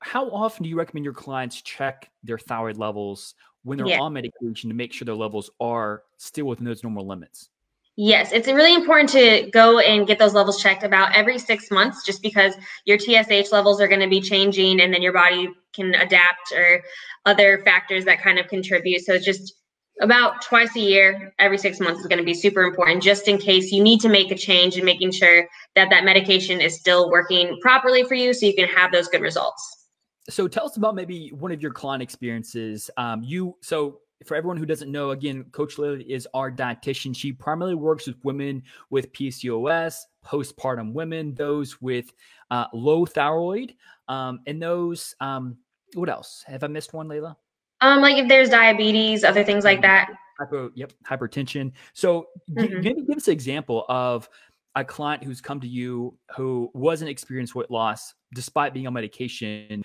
How 0.00 0.28
often 0.30 0.64
do 0.64 0.68
you 0.68 0.76
recommend 0.76 1.04
your 1.04 1.14
clients 1.14 1.62
check 1.62 2.10
their 2.22 2.38
thyroid 2.38 2.76
levels 2.76 3.34
when 3.62 3.78
they're 3.78 3.86
yeah. 3.86 4.00
on 4.00 4.12
medication 4.12 4.68
to 4.68 4.74
make 4.74 4.92
sure 4.92 5.06
their 5.06 5.14
levels 5.14 5.50
are 5.60 6.02
still 6.18 6.46
within 6.46 6.66
those 6.66 6.82
normal 6.82 7.06
limits? 7.06 7.48
Yes, 7.96 8.32
it's 8.32 8.48
really 8.48 8.74
important 8.74 9.08
to 9.10 9.48
go 9.52 9.78
and 9.78 10.06
get 10.06 10.18
those 10.18 10.34
levels 10.34 10.60
checked 10.60 10.82
about 10.82 11.14
every 11.14 11.38
six 11.38 11.70
months, 11.70 12.04
just 12.04 12.22
because 12.22 12.54
your 12.84 12.98
TSH 12.98 13.52
levels 13.52 13.80
are 13.80 13.86
going 13.86 14.00
to 14.00 14.08
be 14.08 14.20
changing, 14.20 14.80
and 14.80 14.92
then 14.92 15.00
your 15.00 15.12
body 15.12 15.48
can 15.72 15.94
adapt 15.94 16.52
or 16.52 16.82
other 17.24 17.62
factors 17.64 18.04
that 18.04 18.20
kind 18.20 18.38
of 18.38 18.48
contribute. 18.48 19.04
So 19.04 19.16
just 19.18 19.54
about 20.00 20.42
twice 20.42 20.74
a 20.76 20.80
year, 20.80 21.32
every 21.38 21.58
six 21.58 21.80
months 21.80 22.00
is 22.00 22.06
going 22.06 22.18
to 22.18 22.24
be 22.24 22.34
super 22.34 22.62
important, 22.62 23.02
just 23.02 23.28
in 23.28 23.38
case 23.38 23.70
you 23.70 23.82
need 23.82 24.00
to 24.00 24.08
make 24.08 24.30
a 24.30 24.36
change 24.36 24.76
and 24.76 24.84
making 24.84 25.12
sure 25.12 25.46
that 25.76 25.88
that 25.90 26.04
medication 26.04 26.60
is 26.60 26.78
still 26.78 27.10
working 27.10 27.58
properly 27.60 28.02
for 28.04 28.14
you 28.14 28.34
so 28.34 28.46
you 28.46 28.54
can 28.54 28.68
have 28.68 28.90
those 28.92 29.08
good 29.08 29.20
results. 29.20 29.86
So 30.28 30.48
tell 30.48 30.64
us 30.64 30.76
about 30.76 30.94
maybe 30.94 31.28
one 31.28 31.52
of 31.52 31.62
your 31.62 31.70
client 31.70 32.02
experiences. 32.02 32.90
Um, 32.96 33.22
you 33.22 33.56
so 33.62 34.00
for 34.24 34.36
everyone 34.36 34.56
who 34.56 34.66
doesn't 34.66 34.90
know, 34.90 35.10
again, 35.10 35.44
Coach 35.52 35.78
Lily 35.78 36.02
is 36.10 36.26
our 36.34 36.50
dietitian. 36.50 37.14
She 37.14 37.32
primarily 37.32 37.74
works 37.74 38.06
with 38.06 38.16
women 38.24 38.62
with 38.90 39.12
PCOS, 39.12 39.96
postpartum 40.24 40.92
women, 40.92 41.34
those 41.34 41.80
with 41.80 42.12
uh, 42.50 42.66
low 42.72 43.04
thyroid, 43.04 43.74
um, 44.08 44.40
and 44.46 44.62
those. 44.62 45.14
Um, 45.20 45.58
what 45.94 46.08
else? 46.08 46.42
Have 46.46 46.64
I 46.64 46.68
missed 46.68 46.92
one, 46.92 47.08
Layla? 47.08 47.36
Um, 47.84 48.00
like 48.00 48.16
if 48.16 48.28
there's 48.28 48.48
diabetes, 48.48 49.24
other 49.24 49.44
things 49.44 49.62
like 49.62 49.80
mm-hmm. 49.80 49.82
that. 49.82 50.10
Hypo, 50.38 50.70
yep, 50.74 50.92
hypertension. 51.06 51.70
So 51.92 52.28
mm-hmm. 52.50 52.80
maybe 52.80 53.02
give 53.02 53.18
us 53.18 53.28
an 53.28 53.34
example 53.34 53.84
of 53.90 54.28
a 54.74 54.82
client 54.82 55.22
who's 55.22 55.42
come 55.42 55.60
to 55.60 55.68
you 55.68 56.16
who 56.34 56.70
wasn't 56.72 57.10
experienced 57.10 57.54
weight 57.54 57.70
loss 57.70 58.14
despite 58.34 58.72
being 58.72 58.86
on 58.86 58.94
medication. 58.94 59.82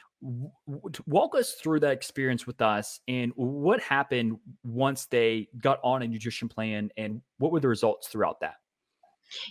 Walk 1.08 1.36
us 1.36 1.56
through 1.56 1.82
that 1.82 1.92
experience 1.92 2.48
with 2.48 2.62
us 2.62 3.02
and 3.10 3.34
what 3.36 3.82
happened 3.82 4.38
once 4.64 5.06
they 5.06 5.50
got 5.60 5.80
on 5.84 6.02
a 6.02 6.08
nutrition 6.08 6.48
plan 6.48 6.90
and 6.96 7.22
what 7.38 7.52
were 7.52 7.60
the 7.60 7.68
results 7.68 8.08
throughout 8.08 8.40
that? 8.40 8.56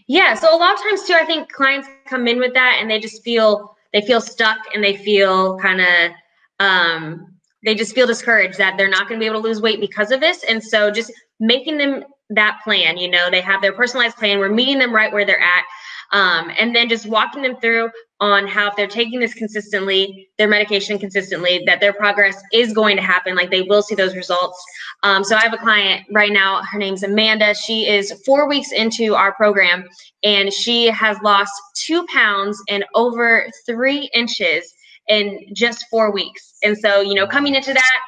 Yeah, 0.08 0.34
so 0.34 0.54
a 0.54 0.56
lot 0.56 0.74
of 0.74 0.80
times 0.80 1.04
too, 1.04 1.14
I 1.14 1.24
think 1.26 1.52
clients 1.52 1.86
come 2.06 2.26
in 2.26 2.38
with 2.38 2.54
that 2.54 2.78
and 2.80 2.90
they 2.90 2.98
just 2.98 3.22
feel 3.22 3.76
they 3.92 4.00
feel 4.00 4.22
stuck 4.22 4.58
and 4.74 4.82
they 4.82 4.96
feel 4.96 5.58
kind 5.58 5.80
of 5.80 6.12
um, 6.60 7.37
they 7.64 7.74
just 7.74 7.94
feel 7.94 8.06
discouraged 8.06 8.58
that 8.58 8.76
they're 8.76 8.88
not 8.88 9.08
going 9.08 9.18
to 9.18 9.22
be 9.22 9.26
able 9.26 9.42
to 9.42 9.48
lose 9.48 9.60
weight 9.60 9.80
because 9.80 10.10
of 10.10 10.20
this. 10.20 10.44
And 10.44 10.62
so 10.62 10.90
just 10.90 11.12
making 11.40 11.78
them 11.78 12.04
that 12.30 12.60
plan, 12.62 12.98
you 12.98 13.10
know, 13.10 13.30
they 13.30 13.40
have 13.40 13.62
their 13.62 13.72
personalized 13.72 14.16
plan. 14.16 14.38
We're 14.38 14.48
meeting 14.50 14.78
them 14.78 14.94
right 14.94 15.12
where 15.12 15.24
they're 15.24 15.40
at. 15.40 15.64
Um, 16.10 16.50
and 16.58 16.74
then 16.74 16.88
just 16.88 17.06
walking 17.06 17.42
them 17.42 17.56
through 17.56 17.90
on 18.20 18.46
how 18.46 18.68
if 18.68 18.76
they're 18.76 18.86
taking 18.86 19.20
this 19.20 19.34
consistently, 19.34 20.28
their 20.38 20.48
medication 20.48 20.98
consistently, 20.98 21.62
that 21.66 21.80
their 21.80 21.92
progress 21.92 22.40
is 22.52 22.72
going 22.72 22.96
to 22.96 23.02
happen. 23.02 23.36
Like 23.36 23.50
they 23.50 23.62
will 23.62 23.82
see 23.82 23.94
those 23.94 24.16
results. 24.16 24.62
Um, 25.02 25.22
so 25.22 25.36
I 25.36 25.40
have 25.40 25.52
a 25.52 25.58
client 25.58 26.06
right 26.10 26.32
now. 26.32 26.62
Her 26.62 26.78
name's 26.78 27.02
Amanda. 27.02 27.54
She 27.54 27.86
is 27.86 28.12
four 28.24 28.48
weeks 28.48 28.72
into 28.72 29.14
our 29.14 29.34
program, 29.34 29.86
and 30.24 30.52
she 30.52 30.86
has 30.86 31.18
lost 31.22 31.52
two 31.74 32.06
pounds 32.06 32.60
and 32.70 32.84
over 32.94 33.46
three 33.66 34.10
inches 34.14 34.72
in 35.08 35.46
just 35.54 35.86
four 35.90 36.12
weeks. 36.12 36.54
And 36.62 36.76
so, 36.76 37.00
you 37.00 37.14
know, 37.14 37.26
coming 37.26 37.54
into 37.54 37.74
that, 37.74 38.00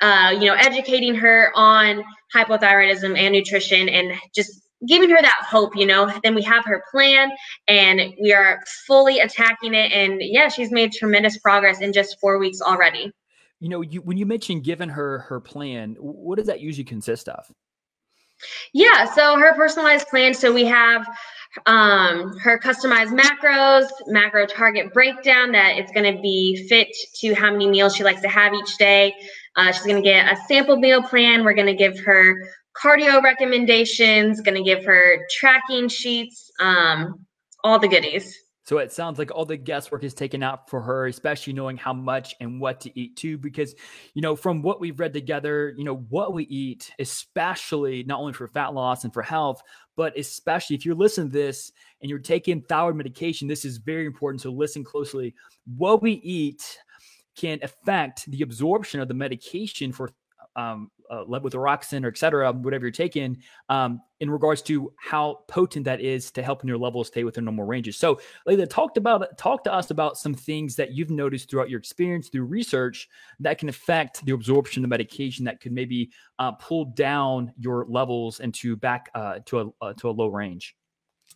uh, 0.00 0.30
you 0.30 0.46
know, 0.46 0.54
educating 0.54 1.14
her 1.14 1.52
on 1.54 2.02
hypothyroidism 2.34 3.18
and 3.18 3.34
nutrition 3.34 3.88
and 3.88 4.12
just 4.34 4.62
giving 4.86 5.10
her 5.10 5.20
that 5.20 5.42
hope, 5.46 5.76
you 5.76 5.86
know, 5.86 6.10
then 6.22 6.34
we 6.34 6.42
have 6.42 6.64
her 6.64 6.82
plan 6.90 7.30
and 7.68 8.14
we 8.20 8.32
are 8.32 8.60
fully 8.86 9.18
attacking 9.18 9.74
it. 9.74 9.92
And 9.92 10.20
yeah, 10.22 10.48
she's 10.48 10.70
made 10.70 10.92
tremendous 10.92 11.38
progress 11.38 11.80
in 11.80 11.92
just 11.92 12.18
four 12.20 12.38
weeks 12.38 12.60
already. 12.60 13.12
You 13.58 13.68
know, 13.68 13.82
you 13.82 14.00
when 14.00 14.16
you 14.16 14.24
mentioned 14.24 14.64
giving 14.64 14.88
her 14.88 15.18
her 15.20 15.38
plan, 15.38 15.96
what 15.98 16.38
does 16.38 16.46
that 16.46 16.60
usually 16.60 16.84
consist 16.84 17.28
of? 17.28 17.44
Yeah, 18.72 19.04
so 19.04 19.38
her 19.38 19.54
personalized 19.54 20.08
plan. 20.08 20.32
So 20.32 20.50
we 20.50 20.64
have 20.64 21.06
um, 21.66 22.36
her 22.38 22.58
customized 22.58 23.18
macros, 23.18 23.88
macro 24.06 24.46
target 24.46 24.92
breakdown 24.92 25.52
that 25.52 25.76
it's 25.76 25.90
going 25.92 26.14
to 26.14 26.20
be 26.20 26.66
fit 26.68 26.88
to 27.16 27.34
how 27.34 27.50
many 27.50 27.68
meals 27.68 27.96
she 27.96 28.04
likes 28.04 28.20
to 28.22 28.28
have 28.28 28.54
each 28.54 28.76
day. 28.76 29.14
Uh, 29.56 29.72
she's 29.72 29.84
going 29.84 29.96
to 29.96 30.02
get 30.02 30.32
a 30.32 30.36
sample 30.46 30.76
meal 30.76 31.02
plan. 31.02 31.44
We're 31.44 31.54
going 31.54 31.66
to 31.66 31.74
give 31.74 31.98
her 32.00 32.36
cardio 32.80 33.22
recommendations, 33.22 34.40
going 34.40 34.56
to 34.56 34.62
give 34.62 34.84
her 34.84 35.26
tracking 35.30 35.88
sheets, 35.88 36.50
um, 36.60 37.26
all 37.64 37.78
the 37.78 37.88
goodies. 37.88 38.36
So 38.64 38.78
it 38.78 38.92
sounds 38.92 39.18
like 39.18 39.32
all 39.32 39.44
the 39.44 39.56
guesswork 39.56 40.04
is 40.04 40.14
taken 40.14 40.44
out 40.44 40.70
for 40.70 40.80
her, 40.80 41.08
especially 41.08 41.54
knowing 41.54 41.76
how 41.76 41.92
much 41.92 42.36
and 42.40 42.60
what 42.60 42.82
to 42.82 42.98
eat 43.00 43.16
too. 43.16 43.36
Because, 43.36 43.74
you 44.14 44.22
know, 44.22 44.36
from 44.36 44.62
what 44.62 44.80
we've 44.80 45.00
read 45.00 45.12
together, 45.12 45.74
you 45.76 45.82
know, 45.82 45.96
what 45.96 46.32
we 46.32 46.44
eat, 46.44 46.92
especially 47.00 48.04
not 48.04 48.20
only 48.20 48.32
for 48.32 48.46
fat 48.46 48.72
loss 48.72 49.02
and 49.02 49.12
for 49.12 49.22
health, 49.22 49.60
but 50.00 50.16
especially 50.16 50.74
if 50.74 50.86
you're 50.86 50.94
listening 50.94 51.28
to 51.28 51.36
this 51.36 51.72
and 52.00 52.08
you're 52.08 52.18
taking 52.18 52.62
thyroid 52.62 52.96
medication, 52.96 53.46
this 53.46 53.66
is 53.66 53.76
very 53.76 54.06
important. 54.06 54.40
So 54.40 54.50
listen 54.50 54.82
closely. 54.82 55.34
What 55.76 56.00
we 56.00 56.12
eat 56.12 56.78
can 57.36 57.58
affect 57.62 58.24
the 58.30 58.40
absorption 58.40 59.00
of 59.00 59.08
the 59.08 59.12
medication 59.12 59.92
for 59.92 60.10
um, 60.56 60.90
uh, 61.10 61.24
levothyroxine 61.24 62.04
or 62.04 62.08
et 62.08 62.18
cetera, 62.18 62.52
whatever 62.52 62.86
you're 62.86 62.92
taking, 62.92 63.36
um, 63.68 64.00
in 64.20 64.30
regards 64.30 64.62
to 64.62 64.92
how 64.96 65.40
potent 65.48 65.84
that 65.84 66.00
is 66.00 66.30
to 66.30 66.42
helping 66.42 66.68
your 66.68 66.78
levels 66.78 67.08
stay 67.08 67.24
within 67.24 67.44
normal 67.44 67.64
ranges. 67.64 67.96
So, 67.96 68.20
Layla, 68.46 68.68
talked 68.68 68.96
about 68.96 69.36
talk 69.36 69.64
to 69.64 69.72
us 69.72 69.90
about 69.90 70.18
some 70.18 70.34
things 70.34 70.76
that 70.76 70.92
you've 70.92 71.10
noticed 71.10 71.50
throughout 71.50 71.70
your 71.70 71.78
experience 71.78 72.28
through 72.28 72.44
research 72.44 73.08
that 73.40 73.58
can 73.58 73.68
affect 73.68 74.24
the 74.24 74.32
absorption 74.32 74.84
of 74.84 74.90
medication 74.90 75.44
that 75.46 75.60
could 75.60 75.72
maybe 75.72 76.10
uh, 76.38 76.52
pull 76.52 76.84
down 76.84 77.52
your 77.58 77.86
levels 77.88 78.40
into 78.40 78.76
back 78.76 79.10
uh, 79.14 79.40
to 79.46 79.60
a 79.60 79.84
uh, 79.84 79.92
to 79.94 80.08
a 80.08 80.12
low 80.12 80.28
range. 80.28 80.76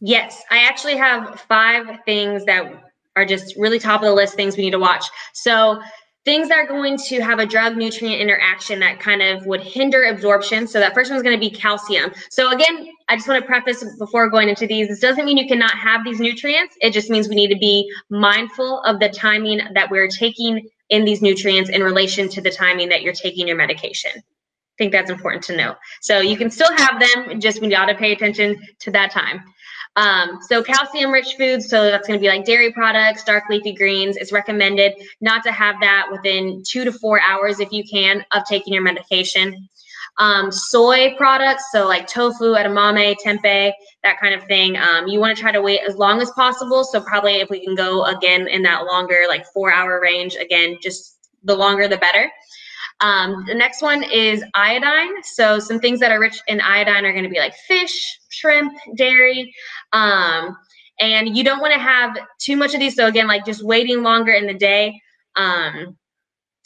Yes, 0.00 0.42
I 0.50 0.58
actually 0.58 0.96
have 0.96 1.40
five 1.48 1.86
things 2.04 2.44
that 2.46 2.84
are 3.16 3.24
just 3.24 3.54
really 3.56 3.78
top 3.78 4.02
of 4.02 4.06
the 4.06 4.12
list 4.12 4.34
things 4.34 4.56
we 4.56 4.64
need 4.64 4.72
to 4.72 4.78
watch. 4.78 5.04
So 5.32 5.80
things 6.24 6.48
that 6.48 6.56
are 6.56 6.66
going 6.66 6.96
to 6.96 7.20
have 7.20 7.38
a 7.38 7.46
drug 7.46 7.76
nutrient 7.76 8.20
interaction 8.20 8.80
that 8.80 8.98
kind 8.98 9.20
of 9.20 9.44
would 9.46 9.60
hinder 9.60 10.04
absorption. 10.04 10.66
So 10.66 10.80
that 10.80 10.94
first 10.94 11.10
one 11.10 11.16
is 11.16 11.22
going 11.22 11.38
to 11.38 11.40
be 11.40 11.50
calcium. 11.50 12.12
So 12.30 12.50
again, 12.50 12.88
I 13.08 13.16
just 13.16 13.28
want 13.28 13.42
to 13.42 13.46
preface 13.46 13.84
before 13.98 14.30
going 14.30 14.48
into 14.48 14.66
these, 14.66 14.88
this 14.88 15.00
doesn't 15.00 15.24
mean 15.26 15.36
you 15.36 15.46
cannot 15.46 15.72
have 15.72 16.02
these 16.04 16.20
nutrients. 16.20 16.76
It 16.80 16.90
just 16.92 17.10
means 17.10 17.28
we 17.28 17.34
need 17.34 17.48
to 17.48 17.58
be 17.58 17.90
mindful 18.08 18.80
of 18.82 19.00
the 19.00 19.10
timing 19.10 19.60
that 19.74 19.90
we're 19.90 20.08
taking 20.08 20.66
in 20.88 21.04
these 21.04 21.20
nutrients 21.20 21.70
in 21.70 21.82
relation 21.82 22.28
to 22.30 22.40
the 22.40 22.50
timing 22.50 22.88
that 22.88 23.02
you're 23.02 23.12
taking 23.12 23.46
your 23.46 23.56
medication. 23.56 24.12
I 24.16 24.76
think 24.78 24.92
that's 24.92 25.10
important 25.10 25.44
to 25.44 25.56
know. 25.56 25.74
So 26.00 26.20
you 26.20 26.36
can 26.36 26.50
still 26.50 26.70
have 26.76 27.00
them, 27.00 27.40
just 27.40 27.60
we 27.60 27.74
ought 27.74 27.86
to 27.86 27.94
pay 27.94 28.12
attention 28.12 28.60
to 28.80 28.90
that 28.90 29.10
time. 29.10 29.44
Um, 29.96 30.40
so 30.48 30.62
calcium 30.62 31.12
rich 31.12 31.36
foods, 31.36 31.68
so 31.68 31.84
that's 31.84 32.06
going 32.06 32.18
to 32.18 32.22
be 32.22 32.28
like 32.28 32.44
dairy 32.44 32.72
products, 32.72 33.22
dark 33.22 33.44
leafy 33.48 33.72
greens. 33.72 34.16
It's 34.16 34.32
recommended 34.32 34.94
not 35.20 35.44
to 35.44 35.52
have 35.52 35.76
that 35.80 36.06
within 36.10 36.62
two 36.66 36.84
to 36.84 36.92
four 36.92 37.20
hours 37.20 37.60
if 37.60 37.70
you 37.70 37.84
can 37.84 38.24
of 38.32 38.44
taking 38.44 38.72
your 38.72 38.82
medication. 38.82 39.68
Um, 40.18 40.52
soy 40.52 41.14
products, 41.16 41.70
so 41.72 41.86
like 41.86 42.06
tofu, 42.06 42.54
edamame, 42.54 43.16
tempeh, 43.24 43.72
that 44.02 44.20
kind 44.20 44.34
of 44.34 44.44
thing. 44.44 44.76
Um, 44.76 45.08
you 45.08 45.18
want 45.18 45.36
to 45.36 45.40
try 45.40 45.50
to 45.50 45.62
wait 45.62 45.80
as 45.86 45.96
long 45.96 46.20
as 46.20 46.30
possible. 46.32 46.84
So 46.84 47.00
probably 47.00 47.34
if 47.34 47.50
we 47.50 47.64
can 47.64 47.74
go 47.74 48.04
again 48.04 48.46
in 48.46 48.62
that 48.62 48.86
longer, 48.86 49.24
like 49.28 49.44
four 49.52 49.72
hour 49.72 50.00
range, 50.00 50.36
again, 50.36 50.78
just 50.80 51.18
the 51.42 51.54
longer 51.54 51.88
the 51.88 51.98
better. 51.98 52.30
Um, 53.00 53.44
the 53.46 53.54
next 53.54 53.82
one 53.82 54.02
is 54.02 54.44
iodine. 54.54 55.22
So 55.22 55.58
some 55.58 55.80
things 55.80 56.00
that 56.00 56.10
are 56.10 56.20
rich 56.20 56.40
in 56.48 56.60
iodine 56.60 57.04
are 57.04 57.12
going 57.12 57.24
to 57.24 57.30
be 57.30 57.38
like 57.38 57.54
fish, 57.68 58.18
shrimp, 58.30 58.72
dairy. 58.96 59.54
Um, 59.92 60.56
and 61.00 61.36
you 61.36 61.44
don't 61.44 61.60
want 61.60 61.74
to 61.74 61.80
have 61.80 62.16
too 62.38 62.56
much 62.56 62.74
of 62.74 62.80
these. 62.80 62.94
So 62.94 63.06
again, 63.06 63.26
like 63.26 63.44
just 63.44 63.64
waiting 63.64 64.02
longer 64.02 64.32
in 64.32 64.46
the 64.46 64.54
day. 64.54 65.00
Um, 65.36 65.96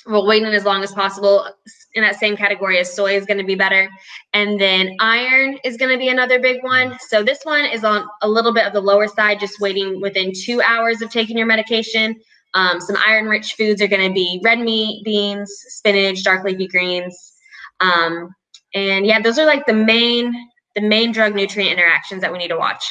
well, 0.07 0.27
waiting 0.27 0.47
as 0.49 0.65
long 0.65 0.83
as 0.83 0.93
possible 0.93 1.47
in 1.95 2.03
that 2.03 2.17
same 2.17 2.37
category 2.37 2.79
as 2.79 2.95
soy 2.95 3.15
is 3.17 3.27
going 3.27 3.39
to 3.39 3.45
be 3.45 3.55
better. 3.55 3.91
And 4.33 4.59
then 4.59 4.97
iron 5.01 5.59
is 5.65 5.77
going 5.77 5.93
to 5.93 5.99
be 5.99 6.09
another 6.09 6.41
big 6.41 6.63
one. 6.63 6.97
So 7.09 7.23
this 7.23 7.41
one 7.43 7.65
is 7.65 7.85
on 7.85 8.07
a 8.23 8.29
little 8.29 8.55
bit 8.55 8.67
of 8.67 8.73
the 8.73 8.81
lower 8.81 9.07
side, 9.07 9.41
just 9.41 9.61
waiting 9.61 10.01
within 10.01 10.33
two 10.33 10.63
hours 10.63 11.03
of 11.03 11.11
taking 11.11 11.37
your 11.37 11.47
medication. 11.47 12.19
Um, 12.55 12.81
some 12.81 12.97
iron 13.07 13.27
rich 13.27 13.55
foods 13.55 13.83
are 13.83 13.89
going 13.89 14.07
to 14.07 14.13
be 14.13 14.41
red 14.43 14.59
meat, 14.59 15.05
beans, 15.05 15.53
spinach, 15.69 16.25
dark 16.25 16.45
leafy 16.45 16.67
greens. 16.67 17.35
Um, 17.81 18.35
and 18.75 19.07
yeah, 19.07 19.21
those 19.21 19.39
are 19.39 19.47
like 19.47 19.67
the 19.67 19.75
main 19.75 20.35
the 20.75 20.81
main 20.81 21.13
drug 21.13 21.35
nutrient 21.35 21.73
interactions 21.73 22.21
that 22.23 22.33
we 22.33 22.39
need 22.39 22.49
to 22.49 22.57
watch. 22.57 22.85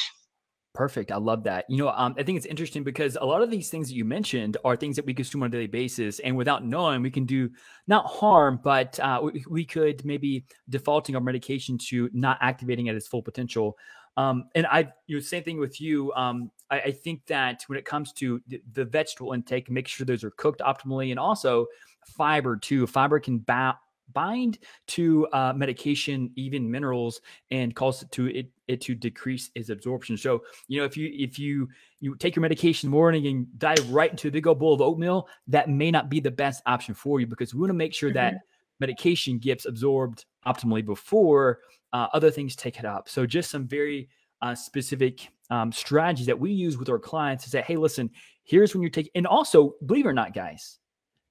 Perfect. 0.74 1.10
I 1.10 1.16
love 1.16 1.42
that. 1.44 1.64
You 1.68 1.78
know, 1.78 1.88
um, 1.88 2.14
I 2.18 2.22
think 2.22 2.36
it's 2.36 2.46
interesting 2.46 2.84
because 2.84 3.16
a 3.20 3.24
lot 3.24 3.42
of 3.42 3.50
these 3.50 3.68
things 3.68 3.88
that 3.88 3.94
you 3.94 4.04
mentioned 4.04 4.58
are 4.64 4.76
things 4.76 4.94
that 4.94 5.06
we 5.06 5.12
consume 5.12 5.42
on 5.42 5.48
a 5.48 5.50
daily 5.50 5.66
basis, 5.66 6.20
and 6.20 6.36
without 6.36 6.64
knowing, 6.64 7.02
we 7.02 7.10
can 7.10 7.24
do 7.24 7.50
not 7.88 8.06
harm, 8.06 8.60
but 8.62 9.00
uh, 9.00 9.20
we, 9.20 9.44
we, 9.50 9.64
could 9.64 10.04
maybe 10.04 10.44
defaulting 10.68 11.16
our 11.16 11.20
medication 11.20 11.78
to 11.88 12.08
not 12.12 12.38
activating 12.40 12.88
at 12.88 12.94
its 12.94 13.08
full 13.08 13.22
potential. 13.22 13.76
Um, 14.18 14.48
and 14.56 14.66
I, 14.66 14.92
you 15.06 15.16
know, 15.16 15.20
same 15.20 15.44
thing 15.44 15.60
with 15.60 15.80
you. 15.80 16.12
Um, 16.14 16.50
I, 16.72 16.80
I, 16.80 16.90
think 16.90 17.24
that 17.26 17.62
when 17.68 17.78
it 17.78 17.84
comes 17.84 18.12
to 18.14 18.42
the, 18.74 18.84
vegetable 18.84 19.32
intake, 19.32 19.70
make 19.70 19.86
sure 19.86 20.04
those 20.04 20.24
are 20.24 20.32
cooked 20.32 20.60
optimally, 20.60 21.12
and 21.12 21.20
also 21.20 21.66
fiber 22.04 22.56
too. 22.56 22.88
Fiber 22.88 23.20
can 23.20 23.38
ba- 23.38 23.78
bind 24.12 24.58
to 24.88 25.28
uh, 25.28 25.52
medication, 25.54 26.32
even 26.34 26.68
minerals, 26.68 27.20
and 27.52 27.76
cause 27.76 28.02
it 28.02 28.10
to 28.10 28.26
it, 28.26 28.50
it 28.66 28.80
to 28.80 28.96
decrease 28.96 29.52
its 29.54 29.68
absorption. 29.68 30.16
So 30.16 30.42
you 30.66 30.80
know 30.80 30.84
if 30.84 30.96
you 30.96 31.12
if 31.14 31.38
you 31.38 31.68
you 32.00 32.16
take 32.16 32.34
your 32.34 32.42
medication 32.42 32.88
in 32.88 32.90
the 32.90 32.96
morning 32.96 33.28
and 33.28 33.46
dive 33.56 33.88
right 33.88 34.10
into 34.10 34.26
a 34.26 34.30
big 34.32 34.48
old 34.48 34.58
bowl 34.58 34.74
of 34.74 34.80
oatmeal, 34.80 35.28
that 35.46 35.70
may 35.70 35.92
not 35.92 36.08
be 36.08 36.18
the 36.18 36.32
best 36.32 36.60
option 36.66 36.92
for 36.92 37.20
you 37.20 37.28
because 37.28 37.54
we 37.54 37.60
want 37.60 37.70
to 37.70 37.74
make 37.74 37.94
sure 37.94 38.08
mm-hmm. 38.08 38.16
that 38.16 38.40
medication 38.80 39.38
gets 39.38 39.66
absorbed 39.66 40.24
optimally 40.46 40.84
before 40.84 41.60
uh, 41.92 42.08
other 42.12 42.30
things 42.30 42.56
take 42.56 42.78
it 42.78 42.84
up. 42.84 43.08
So 43.08 43.26
just 43.26 43.50
some 43.50 43.66
very 43.66 44.08
uh, 44.42 44.54
specific 44.54 45.28
um, 45.50 45.72
strategies 45.72 46.26
that 46.26 46.38
we 46.38 46.52
use 46.52 46.76
with 46.76 46.88
our 46.88 46.98
clients 46.98 47.44
to 47.44 47.50
say, 47.50 47.62
hey, 47.62 47.76
listen, 47.76 48.10
here's 48.44 48.74
when 48.74 48.82
you're 48.82 48.90
taking, 48.90 49.10
and 49.14 49.26
also 49.26 49.74
believe 49.86 50.06
it 50.06 50.08
or 50.08 50.12
not, 50.12 50.34
guys, 50.34 50.78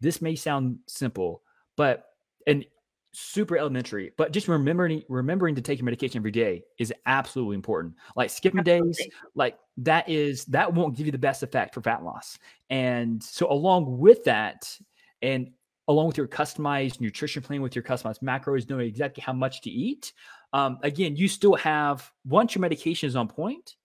this 0.02 0.22
may 0.22 0.36
sound 0.36 0.78
simple, 0.88 1.42
but 1.76 2.06
and 2.46 2.66
super 3.14 3.58
elementary, 3.58 4.12
but 4.18 4.32
just 4.32 4.48
remembering 4.48 5.02
remembering 5.10 5.56
to 5.56 5.62
take 5.62 5.80
your 5.80 5.86
medication 5.86 6.20
every 6.20 6.32
day 6.32 6.64
is 6.78 6.94
absolutely 7.06 7.56
important. 7.56 7.96
Like 8.16 8.30
skipping 8.30 8.60
absolutely. 8.60 8.94
days, 8.94 9.08
like 9.34 9.58
that 9.78 10.08
is 10.08 10.46
that 10.46 10.74
won't 10.74 10.96
give 10.96 11.06
you 11.06 11.12
the 11.12 11.18
best 11.18 11.42
effect 11.42 11.74
for 11.74 11.82
fat 11.82 12.04
loss. 12.04 12.38
And 12.70 13.24
so 13.24 13.52
along 13.52 13.98
with 13.98 14.24
that, 14.26 14.78
and 15.22 15.52
along 15.88 16.08
with 16.08 16.18
your 16.18 16.28
customized 16.28 17.00
nutrition 17.00 17.42
plan 17.42 17.62
with 17.62 17.76
your 17.76 17.84
customized 17.84 18.22
macros, 18.22 18.70
knowing 18.70 18.88
exactly 18.88 19.22
how 19.22 19.34
much 19.34 19.62
to 19.62 19.70
eat. 19.70 20.14
Um, 20.54 20.80
again, 20.84 21.16
you 21.16 21.28
still 21.28 21.56
have 21.56 22.12
once 22.26 22.56
your 22.56 22.62
medication 22.62 23.08
is 23.08 23.16
on 23.16 23.28
point 23.28 23.76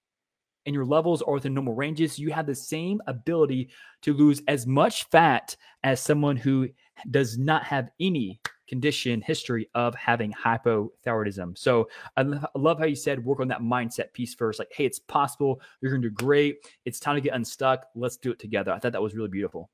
and 0.67 0.75
your 0.75 0.85
levels 0.85 1.23
are 1.23 1.35
within 1.35 1.55
normal 1.55 1.75
ranges, 1.75 2.19
you 2.19 2.31
have 2.33 2.47
the 2.47 2.55
same 2.55 3.01
ability 3.07 3.71
to 4.03 4.15
lose 4.15 4.43
as 4.49 4.67
much 4.67 5.05
fat 5.11 5.57
as 5.83 6.01
someone 6.01 6.37
who 6.37 6.69
does 7.11 7.38
not 7.38 7.65
have 7.65 7.91
any 8.01 8.41
condition 8.69 9.21
history 9.21 9.69
of 9.75 9.95
having 9.95 10.33
hypothyroidism. 10.33 11.59
So 11.59 11.88
I 12.17 12.25
love 12.55 12.79
how 12.79 12.87
you 12.87 12.97
said 12.97 13.23
work 13.23 13.41
on 13.41 13.49
that 13.49 13.61
mindset 13.61 14.12
piece 14.12 14.35
first. 14.35 14.59
Like, 14.59 14.73
hey, 14.73 14.87
it's 14.87 14.99
possible. 14.99 15.61
You're 15.81 15.91
going 15.91 16.03
to 16.03 16.09
do 16.09 16.15
great. 16.15 16.57
It's 16.85 16.99
time 16.99 17.17
to 17.17 17.21
get 17.21 17.35
unstuck. 17.35 17.87
Let's 17.95 18.17
do 18.17 18.31
it 18.31 18.38
together. 18.38 18.73
I 18.73 18.79
thought 18.79 18.93
that 18.93 19.03
was 19.03 19.15
really 19.15 19.29
beautiful. 19.29 19.69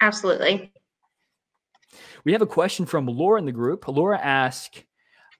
Absolutely. 0.00 0.72
We 2.24 2.32
have 2.32 2.42
a 2.42 2.46
question 2.46 2.86
from 2.86 3.06
Laura 3.06 3.38
in 3.38 3.46
the 3.46 3.52
group. 3.52 3.86
Laura 3.88 4.18
asks, 4.18 4.82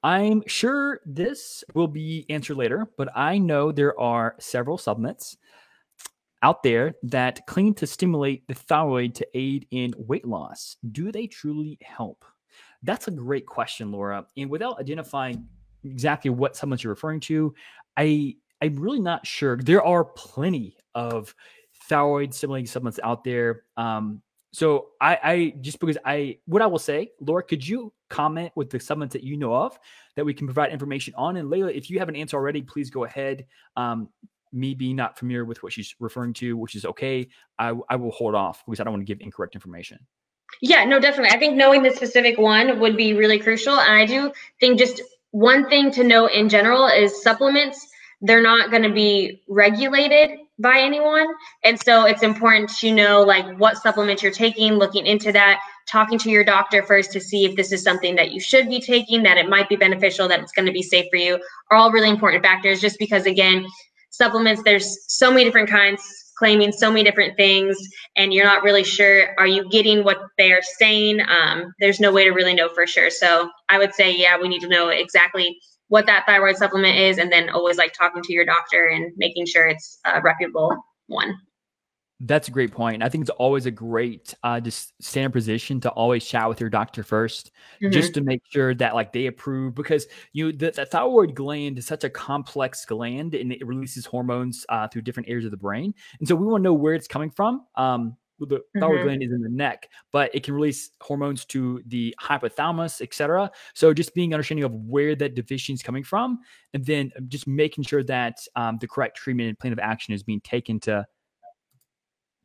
I'm 0.03 0.43
sure 0.47 1.01
this 1.05 1.65
will 1.75 1.89
be 1.89 2.27
answered 2.29 2.57
later, 2.57 2.89
but 2.97 3.09
I 3.17 3.39
know 3.39 3.73
there 3.73 3.99
are 3.99 4.37
several 4.39 4.79
supplements 4.79 5.37
out 6.43 6.63
there 6.63 6.95
that 7.03 7.47
claim 7.47 7.75
to 7.75 7.87
stimulate 7.87 8.47
the 8.47 8.55
thyroid 8.55 9.15
to 9.17 9.27
aid 9.35 9.67
in 9.71 9.95
weight 9.97 10.27
loss. 10.27 10.77
Do 10.93 11.11
they 11.11 11.27
truly 11.27 11.79
help? 11.83 12.25
That's 12.83 13.09
a 13.09 13.11
great 13.11 13.47
question, 13.47 13.91
Laura. 13.91 14.27
And 14.37 14.49
without 14.49 14.79
identifying 14.79 15.49
exactly 15.83 16.31
what 16.31 16.55
supplements 16.55 16.85
you're 16.85 16.93
referring 16.93 17.21
to, 17.21 17.55
I 17.97 18.37
I'm 18.61 18.77
really 18.77 19.01
not 19.01 19.27
sure. 19.27 19.57
There 19.57 19.85
are 19.85 20.05
plenty 20.05 20.77
of 20.95 21.35
thyroid 21.89 22.33
stimulating 22.33 22.67
supplements 22.67 23.01
out 23.03 23.25
there. 23.25 23.65
Um, 23.77 24.23
so 24.57 24.87
I, 25.03 25.19
I 25.23 25.55
just 25.61 25.81
because 25.81 25.99
I 26.03 26.39
what 26.47 26.63
I 26.63 26.67
will 26.67 26.79
say, 26.79 27.11
Laura, 27.21 27.43
could 27.43 27.69
you 27.69 27.93
comment 28.09 28.53
with 28.57 28.71
the 28.71 28.81
supplements 28.81 29.13
that 29.13 29.23
you 29.23 29.37
know 29.37 29.53
of 29.53 29.79
that 30.15 30.25
we 30.25 30.33
can 30.33 30.47
provide 30.47 30.73
information 30.73 31.13
on? 31.15 31.37
And 31.37 31.51
Layla, 31.51 31.77
if 31.77 31.91
you 31.91 31.99
have 31.99 32.09
an 32.09 32.17
answer 32.17 32.39
already, 32.39 32.63
please 32.63 32.89
go 32.89 33.05
ahead. 33.05 33.45
Um, 33.77 34.09
me 34.55 34.73
being 34.73 34.97
not 34.97 35.19
familiar 35.19 35.45
with 35.45 35.63
what 35.63 35.75
she's 35.75 35.95
referring 36.01 36.33
to, 36.33 36.57
which 36.57 36.75
is 36.75 36.87
okay, 36.87 37.29
I, 37.59 37.75
I 37.91 37.97
will 37.97 38.13
hold 38.13 38.35
off 38.35 38.65
because 38.65 38.81
I 38.81 38.85
don't 38.85 38.95
want 38.95 39.07
to 39.07 39.13
give 39.13 39.21
incorrect 39.21 39.55
information. 39.55 39.99
Yeah, 40.63 40.87
no, 40.87 40.99
definitely. 41.01 41.37
I 41.37 41.39
think 41.39 41.55
knowing 41.55 41.83
the 41.83 41.91
specific 41.91 42.39
one 42.39 42.81
would 42.81 42.97
be 42.97 43.13
really 43.13 43.39
crucial. 43.39 43.79
And 43.79 43.93
I 43.93 44.07
do 44.07 44.33
think 44.59 44.79
just 44.79 45.03
one 45.33 45.69
thing 45.69 45.91
to 45.91 46.03
know 46.03 46.29
in 46.29 46.49
general 46.49 46.87
is 46.87 47.23
supplements, 47.23 47.87
they're 48.23 48.43
not 48.43 48.71
going 48.71 48.85
to 48.85 48.93
be 48.93 49.43
regulated 49.51 50.46
by 50.59 50.79
anyone. 50.79 51.27
And 51.65 51.79
so 51.81 52.05
it's 52.05 52.23
important 52.23 52.71
to 52.79 52.93
know 52.93 53.23
like 53.23 53.59
what 53.59 53.77
supplements 53.79 54.23
you're 54.23 54.33
taking, 54.33 54.75
looking 54.75 55.07
into 55.07 55.33
that, 55.33 55.61
talking 55.87 56.19
to 56.19 56.31
your 56.31 56.45
doctor 56.45 56.83
first 56.83 57.13
to 57.13 57.21
see 57.21 57.45
if 57.45 57.57
this 57.57 57.73
is 57.73 57.83
something 57.83 58.17
that 58.17 58.33
you 58.33 58.41
should 58.41 58.69
be 58.69 58.81
taking, 58.81 59.23
that 59.23 59.37
it 59.37 59.49
might 59.49 59.69
be 59.69 59.77
beneficial, 59.77 60.29
that 60.29 60.41
it's 60.41 60.53
going 60.53 60.67
to 60.67 60.73
be 60.73 60.83
safe 60.83 61.07
for 61.11 61.17
you, 61.17 61.39
are 61.71 61.77
all 61.77 61.93
really 61.93 62.09
important 62.09 62.43
factors 62.43 62.81
just 62.81 62.99
because 62.99 63.27
again, 63.27 63.67
supplements, 64.11 64.63
there's 64.65 65.05
so 65.09 65.31
many 65.31 65.45
different 65.45 65.69
kinds 65.69 66.03
claiming 66.37 66.71
so 66.71 66.91
many 66.91 67.03
different 67.03 67.37
things 67.37 67.77
and 68.17 68.33
you're 68.33 68.45
not 68.45 68.63
really 68.63 68.85
sure 68.85 69.35
are 69.39 69.47
you 69.47 69.69
getting 69.71 70.05
what 70.05 70.19
they're 70.39 70.61
saying 70.79 71.21
um, 71.29 71.73
there's 71.81 71.99
no 71.99 72.13
way 72.13 72.25
to 72.25 72.31
really 72.31 72.55
know 72.55 72.69
for 72.69 72.87
sure 72.87 73.11
so 73.11 73.49
i 73.69 73.79
would 73.79 73.95
say 73.95 74.15
yeah 74.15 74.39
we 74.39 74.49
need 74.49 74.61
to 74.61 74.69
know 74.69 74.89
exactly 74.89 75.59
what 75.89 76.07
that 76.07 76.25
thyroid 76.27 76.57
supplement 76.57 76.99
is 76.99 77.19
and 77.19 77.31
then 77.31 77.49
always 77.51 77.77
like 77.77 77.93
talking 77.93 78.23
to 78.23 78.33
your 78.33 78.45
doctor 78.45 78.87
and 78.87 79.13
making 79.17 79.47
sure 79.47 79.67
it's 79.67 79.99
a 80.05 80.21
reputable 80.21 80.77
one 81.07 81.35
that's 82.21 82.49
a 82.49 82.51
great 82.51 82.73
point. 82.73 83.03
I 83.03 83.11
think 83.11 83.23
it's 83.23 83.31
always 83.31 83.67
a 83.67 83.71
great 83.71 84.35
uh, 84.43 84.59
just 84.61 84.93
standard 85.03 85.33
position 85.33 85.81
to 85.83 85.91
always 85.91 86.25
chat 86.25 86.49
with 86.49 86.61
your 86.61 86.71
doctor 86.71 87.03
1st 87.03 87.51
mm-hmm. 87.83 87.91
just 87.91 88.15
to 88.15 88.23
make 88.23 88.41
sure 88.49 88.75
that 88.75 88.95
like 88.95 89.13
they 89.13 89.27
approve 89.27 89.75
because 89.75 90.07
you 90.33 90.53
the, 90.53 90.71
the, 90.71 90.87
thyroid 90.87 91.35
gland 91.35 91.79
is 91.79 91.87
such 91.87 92.05
a 92.05 92.11
complex 92.11 92.87
gland 92.87 93.35
and 93.35 93.53
it 93.53 93.67
releases 93.67 94.07
hormones 94.07 94.65
uh, 94.71 94.89
through 94.89 95.03
different 95.03 95.29
areas 95.29 95.45
of 95.45 95.51
the 95.51 95.57
brain, 95.57 95.93
and 96.19 96.27
so 96.27 96.35
we 96.35 96.47
want 96.47 96.63
to 96.63 96.65
know 96.65 96.75
where 96.75 96.95
it's 96.95 97.09
coming 97.09 97.31
from. 97.31 97.67
Um, 97.75 98.17
the 98.39 98.61
thyroid 98.79 98.97
mm-hmm. 98.97 99.05
gland 99.05 99.23
is 99.23 99.33
in 99.33 99.41
the 99.41 99.49
neck, 99.49 99.89
but 100.13 100.35
it 100.35 100.43
can 100.43 100.55
release 100.55 100.91
hormones 101.01 101.45
to 101.47 101.83
the 101.87 102.15
hypothalamus, 102.21 103.01
etc. 103.01 103.51
So 103.75 103.95
just 103.95 104.15
being 104.15 104.35
understanding 104.35 104.65
of 104.65 104.75
where 104.75 105.15
that 105.17 105.35
deficiency 105.35 105.81
is 105.81 105.83
coming 105.83 106.05
from, 106.05 106.41
and 106.75 106.85
then 106.85 107.13
just 107.29 107.47
making 107.47 107.85
sure 107.85 108.03
that 108.05 108.39
um, 108.57 108.79
the 108.81 108.89
correct 108.89 109.17
treatment 109.17 109.49
and 109.49 109.59
plan 109.59 109.73
of 109.73 109.79
action 109.79 110.15
is 110.15 110.23
being 110.23 110.41
taken 110.41 110.81
to 110.81 111.07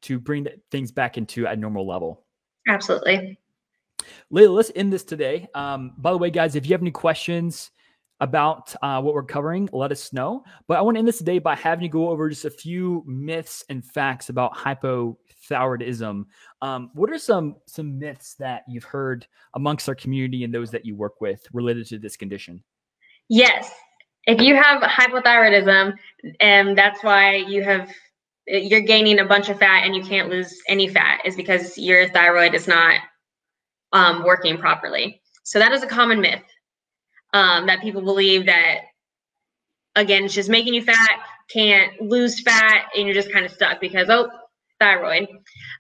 to 0.04 0.20
bring 0.20 0.48
things 0.72 0.92
back 0.92 1.18
into 1.18 1.46
a 1.46 1.56
normal 1.56 1.88
level. 1.88 2.26
Absolutely. 2.68 3.38
Layla, 4.34 4.56
let's 4.56 4.72
end 4.76 4.92
this 4.92 5.04
today. 5.04 5.48
Um, 5.54 5.94
by 5.98 6.12
the 6.12 6.18
way, 6.18 6.32
guys, 6.32 6.56
if 6.56 6.66
you 6.66 6.72
have 6.74 6.82
any 6.82 6.92
questions 6.92 7.72
about 8.22 8.74
uh, 8.84 9.02
what 9.02 9.16
we're 9.16 9.24
covering, 9.24 9.68
let 9.74 9.92
us 9.92 10.14
know. 10.14 10.44
But 10.68 10.78
I 10.78 10.82
want 10.82 10.96
to 10.96 11.00
end 11.00 11.08
this 11.08 11.18
today 11.18 11.40
by 11.40 11.56
having 11.56 11.84
you 11.84 11.90
go 11.90 12.10
over 12.10 12.30
just 12.30 12.46
a 12.46 12.52
few 12.52 13.04
myths 13.08 13.66
and 13.68 13.84
facts 13.84 14.30
about 14.30 14.56
hypothyroidism. 14.56 16.26
Um, 16.62 16.92
what 16.94 17.10
are 17.10 17.18
some 17.18 17.56
some 17.66 17.98
myths 17.98 18.36
that 18.36 18.64
you've 18.70 18.84
heard 18.84 19.26
amongst 19.56 19.90
our 19.90 19.96
community 19.96 20.44
and 20.44 20.54
those 20.54 20.70
that 20.72 20.86
you 20.86 20.96
work 20.96 21.20
with 21.20 21.46
related 21.52 21.88
to 21.88 21.98
this 21.98 22.16
condition? 22.16 22.64
Yes, 23.28 23.72
if 24.28 24.40
you 24.40 24.56
have 24.56 24.84
hypothyroidism, 24.84 25.94
and 26.40 26.78
that's 26.78 27.04
why 27.04 27.36
you 27.36 27.64
have 27.64 27.90
you're 28.46 28.82
gaining 28.82 29.20
a 29.20 29.26
bunch 29.26 29.50
of 29.50 29.58
fat 29.58 29.84
and 29.84 29.96
you 29.96 30.04
can't 30.04 30.30
lose 30.30 30.56
any 30.68 30.88
fat, 30.88 31.22
is 31.26 31.36
because 31.36 31.76
your 31.76 32.08
thyroid 32.10 32.54
is 32.54 32.68
not 32.68 33.00
um, 33.94 34.24
working 34.24 34.58
properly. 34.58 35.22
So 35.44 35.58
that 35.58 35.72
is 35.72 35.82
a 35.82 35.88
common 35.88 36.22
myth 36.22 36.44
um, 37.34 37.67
that 37.67 37.82
people 37.82 38.02
believe 38.02 38.46
that 38.46 38.80
again 39.96 40.24
it's 40.26 40.34
just 40.34 40.50
making 40.50 40.74
you 40.74 40.84
fat 40.84 41.20
can't 41.50 42.02
lose 42.02 42.41
fat 42.41 42.86
and 42.96 43.06
you're 43.06 43.13
just 43.13 43.32
kind 43.32 43.46
of 43.46 43.52
stuck 43.52 43.82
because 43.82 44.10
oh 44.10 44.30
thyroid. 44.82 45.30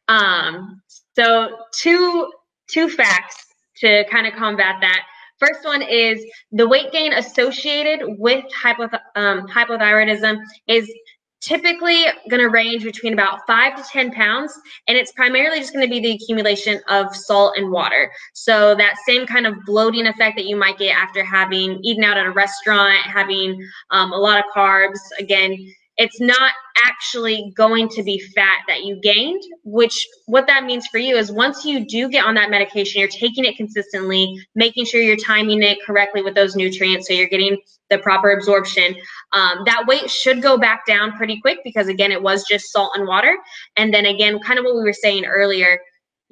Um, 0.07 0.81
so 1.15 1.57
two 1.73 2.31
two 2.69 2.87
facts 2.87 3.35
to 3.77 4.05
kind 4.09 4.27
of 4.27 4.33
combat 4.33 4.75
that. 4.79 5.01
First 5.39 5.65
one 5.65 5.81
is 5.81 6.23
the 6.51 6.67
weight 6.67 6.91
gain 6.91 7.13
associated 7.13 8.01
with 8.19 8.45
um, 9.15 9.47
hypothyroidism 9.47 10.37
is 10.67 10.89
typically 11.41 12.05
going 12.29 12.41
to 12.41 12.49
range 12.49 12.83
between 12.83 13.13
about 13.13 13.39
five 13.47 13.75
to 13.75 13.83
10 13.83 14.11
pounds. 14.11 14.53
And 14.87 14.97
it's 14.97 15.11
primarily 15.11 15.59
just 15.59 15.73
going 15.73 15.85
to 15.85 15.89
be 15.89 15.99
the 15.99 16.11
accumulation 16.11 16.79
of 16.87 17.15
salt 17.15 17.57
and 17.57 17.71
water. 17.71 18.11
So 18.33 18.75
that 18.75 18.95
same 19.05 19.25
kind 19.25 19.47
of 19.47 19.55
bloating 19.65 20.07
effect 20.07 20.37
that 20.37 20.45
you 20.45 20.55
might 20.55 20.77
get 20.77 20.95
after 20.95 21.23
having 21.23 21.79
eaten 21.83 22.03
out 22.03 22.17
at 22.17 22.25
a 22.25 22.31
restaurant, 22.31 22.99
having 23.05 23.59
um, 23.89 24.11
a 24.11 24.17
lot 24.17 24.37
of 24.37 24.45
carbs. 24.55 24.99
Again, 25.19 25.57
it's 25.97 26.21
not 26.21 26.53
actually 26.85 27.51
going 27.55 27.87
to 27.89 28.01
be 28.01 28.17
fat 28.33 28.59
that 28.67 28.83
you 28.83 28.99
gained 29.01 29.43
which 29.63 30.07
what 30.25 30.47
that 30.47 30.63
means 30.63 30.87
for 30.87 30.97
you 30.97 31.15
is 31.15 31.31
once 31.31 31.65
you 31.65 31.85
do 31.85 32.09
get 32.09 32.25
on 32.25 32.33
that 32.33 32.49
medication 32.49 32.99
you're 32.99 33.09
taking 33.09 33.45
it 33.45 33.55
consistently 33.57 34.39
making 34.55 34.85
sure 34.85 35.01
you're 35.01 35.17
timing 35.17 35.61
it 35.61 35.77
correctly 35.85 36.23
with 36.23 36.33
those 36.33 36.55
nutrients 36.55 37.07
so 37.07 37.13
you're 37.13 37.27
getting 37.27 37.57
the 37.91 37.99
proper 37.99 38.31
absorption. 38.31 38.95
Um, 39.33 39.59
that 39.67 39.85
weight 39.85 40.09
should 40.09 40.41
go 40.41 40.57
back 40.57 40.87
down 40.87 41.11
pretty 41.15 41.39
quick 41.39 41.59
because 41.63 41.87
again 41.87 42.11
it 42.11 42.23
was 42.23 42.43
just 42.43 42.71
salt 42.71 42.93
and 42.95 43.07
water. 43.07 43.37
And 43.77 43.93
then 43.93 44.07
again 44.07 44.39
kind 44.39 44.57
of 44.57 44.65
what 44.65 44.73
we 44.75 44.81
were 44.81 44.93
saying 44.93 45.25
earlier 45.25 45.79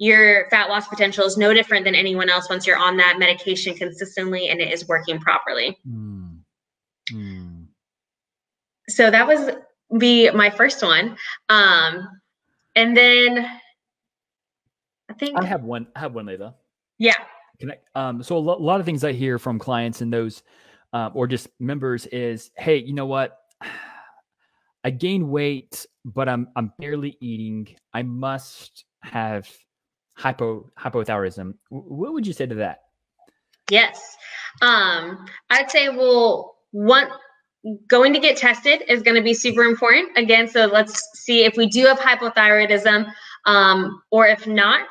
your 0.00 0.48
fat 0.48 0.70
loss 0.70 0.88
potential 0.88 1.26
is 1.26 1.36
no 1.36 1.52
different 1.52 1.84
than 1.84 1.94
anyone 1.94 2.30
else 2.30 2.48
once 2.48 2.66
you're 2.66 2.78
on 2.78 2.96
that 2.96 3.18
medication 3.18 3.74
consistently 3.76 4.48
and 4.48 4.58
it 4.58 4.72
is 4.72 4.88
working 4.88 5.20
properly. 5.20 5.78
Mm. 5.86 6.38
Mm. 7.12 7.66
so 8.88 9.10
that 9.10 9.26
was 9.26 9.50
be 9.98 10.30
my 10.30 10.48
first 10.48 10.82
one. 10.82 11.16
Um, 11.48 12.08
and 12.76 12.96
then 12.96 13.50
i 15.10 15.12
think 15.14 15.36
i 15.36 15.44
have 15.44 15.64
one 15.64 15.86
i 15.94 16.00
have 16.00 16.14
one 16.14 16.26
later. 16.26 16.54
Yeah. 16.98 17.16
I, 17.62 17.76
um, 17.94 18.22
so 18.22 18.36
a 18.36 18.38
lot 18.38 18.80
of 18.80 18.86
things 18.86 19.04
i 19.04 19.12
hear 19.12 19.38
from 19.38 19.58
clients 19.58 20.00
and 20.00 20.10
those 20.10 20.42
um, 20.92 21.12
or 21.14 21.26
just 21.26 21.48
members 21.58 22.06
is, 22.06 22.50
hey, 22.56 22.76
you 22.76 22.92
know 22.92 23.06
what? 23.06 23.38
I 24.84 24.90
gain 24.90 25.30
weight, 25.30 25.86
but 26.04 26.28
I'm 26.28 26.48
I'm 26.56 26.72
barely 26.78 27.16
eating. 27.20 27.76
I 27.92 28.02
must 28.02 28.84
have 29.02 29.48
hypo 30.16 30.70
hypothyroidism. 30.78 31.54
What 31.68 32.12
would 32.12 32.26
you 32.26 32.32
say 32.32 32.46
to 32.46 32.54
that? 32.56 32.80
Yes, 33.70 34.16
um, 34.62 35.26
I'd 35.50 35.70
say 35.70 35.90
well, 35.90 36.56
one 36.72 37.08
going 37.88 38.12
to 38.14 38.18
get 38.18 38.36
tested 38.36 38.82
is 38.88 39.02
going 39.02 39.16
to 39.16 39.22
be 39.22 39.34
super 39.34 39.62
important. 39.64 40.16
Again, 40.16 40.48
so 40.48 40.64
let's 40.64 41.02
see 41.14 41.44
if 41.44 41.56
we 41.56 41.66
do 41.66 41.84
have 41.86 41.98
hypothyroidism, 41.98 43.12
um, 43.44 44.02
or 44.10 44.26
if 44.26 44.46
not. 44.46 44.88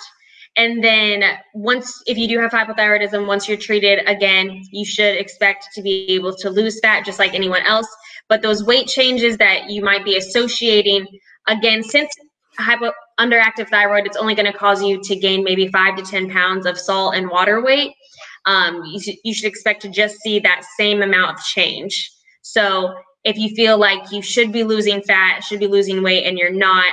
And 0.59 0.83
then 0.83 1.23
once, 1.53 2.03
if 2.05 2.17
you 2.17 2.27
do 2.27 2.37
have 2.37 2.51
hypothyroidism, 2.51 3.25
once 3.25 3.47
you're 3.47 3.57
treated 3.57 4.05
again, 4.09 4.61
you 4.71 4.83
should 4.83 5.15
expect 5.15 5.69
to 5.73 5.81
be 5.81 6.05
able 6.09 6.35
to 6.35 6.49
lose 6.49 6.81
fat 6.81 7.05
just 7.05 7.17
like 7.17 7.33
anyone 7.33 7.61
else. 7.61 7.87
But 8.27 8.41
those 8.41 8.61
weight 8.65 8.87
changes 8.87 9.37
that 9.37 9.69
you 9.69 9.81
might 9.81 10.03
be 10.03 10.17
associating, 10.17 11.07
again, 11.47 11.81
since 11.81 12.13
hypo 12.57 12.91
underactive 13.21 13.69
thyroid, 13.69 14.05
it's 14.05 14.17
only 14.17 14.35
going 14.35 14.51
to 14.51 14.57
cause 14.57 14.83
you 14.83 14.99
to 15.01 15.15
gain 15.15 15.45
maybe 15.45 15.69
five 15.69 15.95
to 15.95 16.03
10 16.03 16.29
pounds 16.29 16.65
of 16.65 16.77
salt 16.77 17.15
and 17.15 17.29
water 17.29 17.63
weight. 17.63 17.93
Um, 18.45 18.83
you, 18.83 19.13
you 19.23 19.33
should 19.33 19.47
expect 19.47 19.81
to 19.83 19.89
just 19.89 20.17
see 20.19 20.39
that 20.39 20.65
same 20.77 21.01
amount 21.01 21.37
of 21.37 21.43
change. 21.45 22.11
So 22.41 22.93
if 23.23 23.37
you 23.37 23.55
feel 23.55 23.77
like 23.77 24.11
you 24.11 24.21
should 24.21 24.51
be 24.51 24.65
losing 24.65 25.01
fat, 25.03 25.41
should 25.41 25.61
be 25.61 25.67
losing 25.67 26.03
weight, 26.03 26.25
and 26.25 26.37
you're 26.37 26.51
not, 26.51 26.85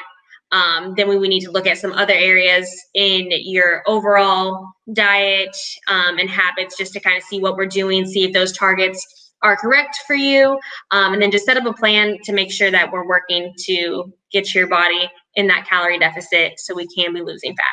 um, 0.52 0.94
then 0.96 1.08
we 1.08 1.18
would 1.18 1.28
need 1.28 1.40
to 1.40 1.50
look 1.50 1.66
at 1.66 1.78
some 1.78 1.92
other 1.92 2.14
areas 2.14 2.70
in 2.94 3.28
your 3.30 3.82
overall 3.86 4.68
diet 4.92 5.56
um, 5.88 6.18
and 6.18 6.30
habits 6.30 6.76
just 6.76 6.92
to 6.92 7.00
kind 7.00 7.16
of 7.16 7.22
see 7.24 7.40
what 7.40 7.56
we're 7.56 7.66
doing, 7.66 8.06
see 8.06 8.24
if 8.24 8.32
those 8.32 8.52
targets 8.52 9.32
are 9.42 9.56
correct 9.56 9.98
for 10.06 10.14
you, 10.16 10.58
um, 10.92 11.12
and 11.12 11.20
then 11.20 11.30
just 11.30 11.44
set 11.44 11.56
up 11.56 11.66
a 11.66 11.72
plan 11.72 12.18
to 12.24 12.32
make 12.32 12.50
sure 12.50 12.70
that 12.70 12.90
we're 12.90 13.06
working 13.06 13.52
to 13.58 14.12
get 14.32 14.54
your 14.54 14.66
body 14.66 15.10
in 15.34 15.46
that 15.48 15.66
calorie 15.68 15.98
deficit 15.98 16.58
so 16.58 16.74
we 16.74 16.86
can 16.88 17.12
be 17.12 17.20
losing 17.20 17.54
fat. 17.54 17.64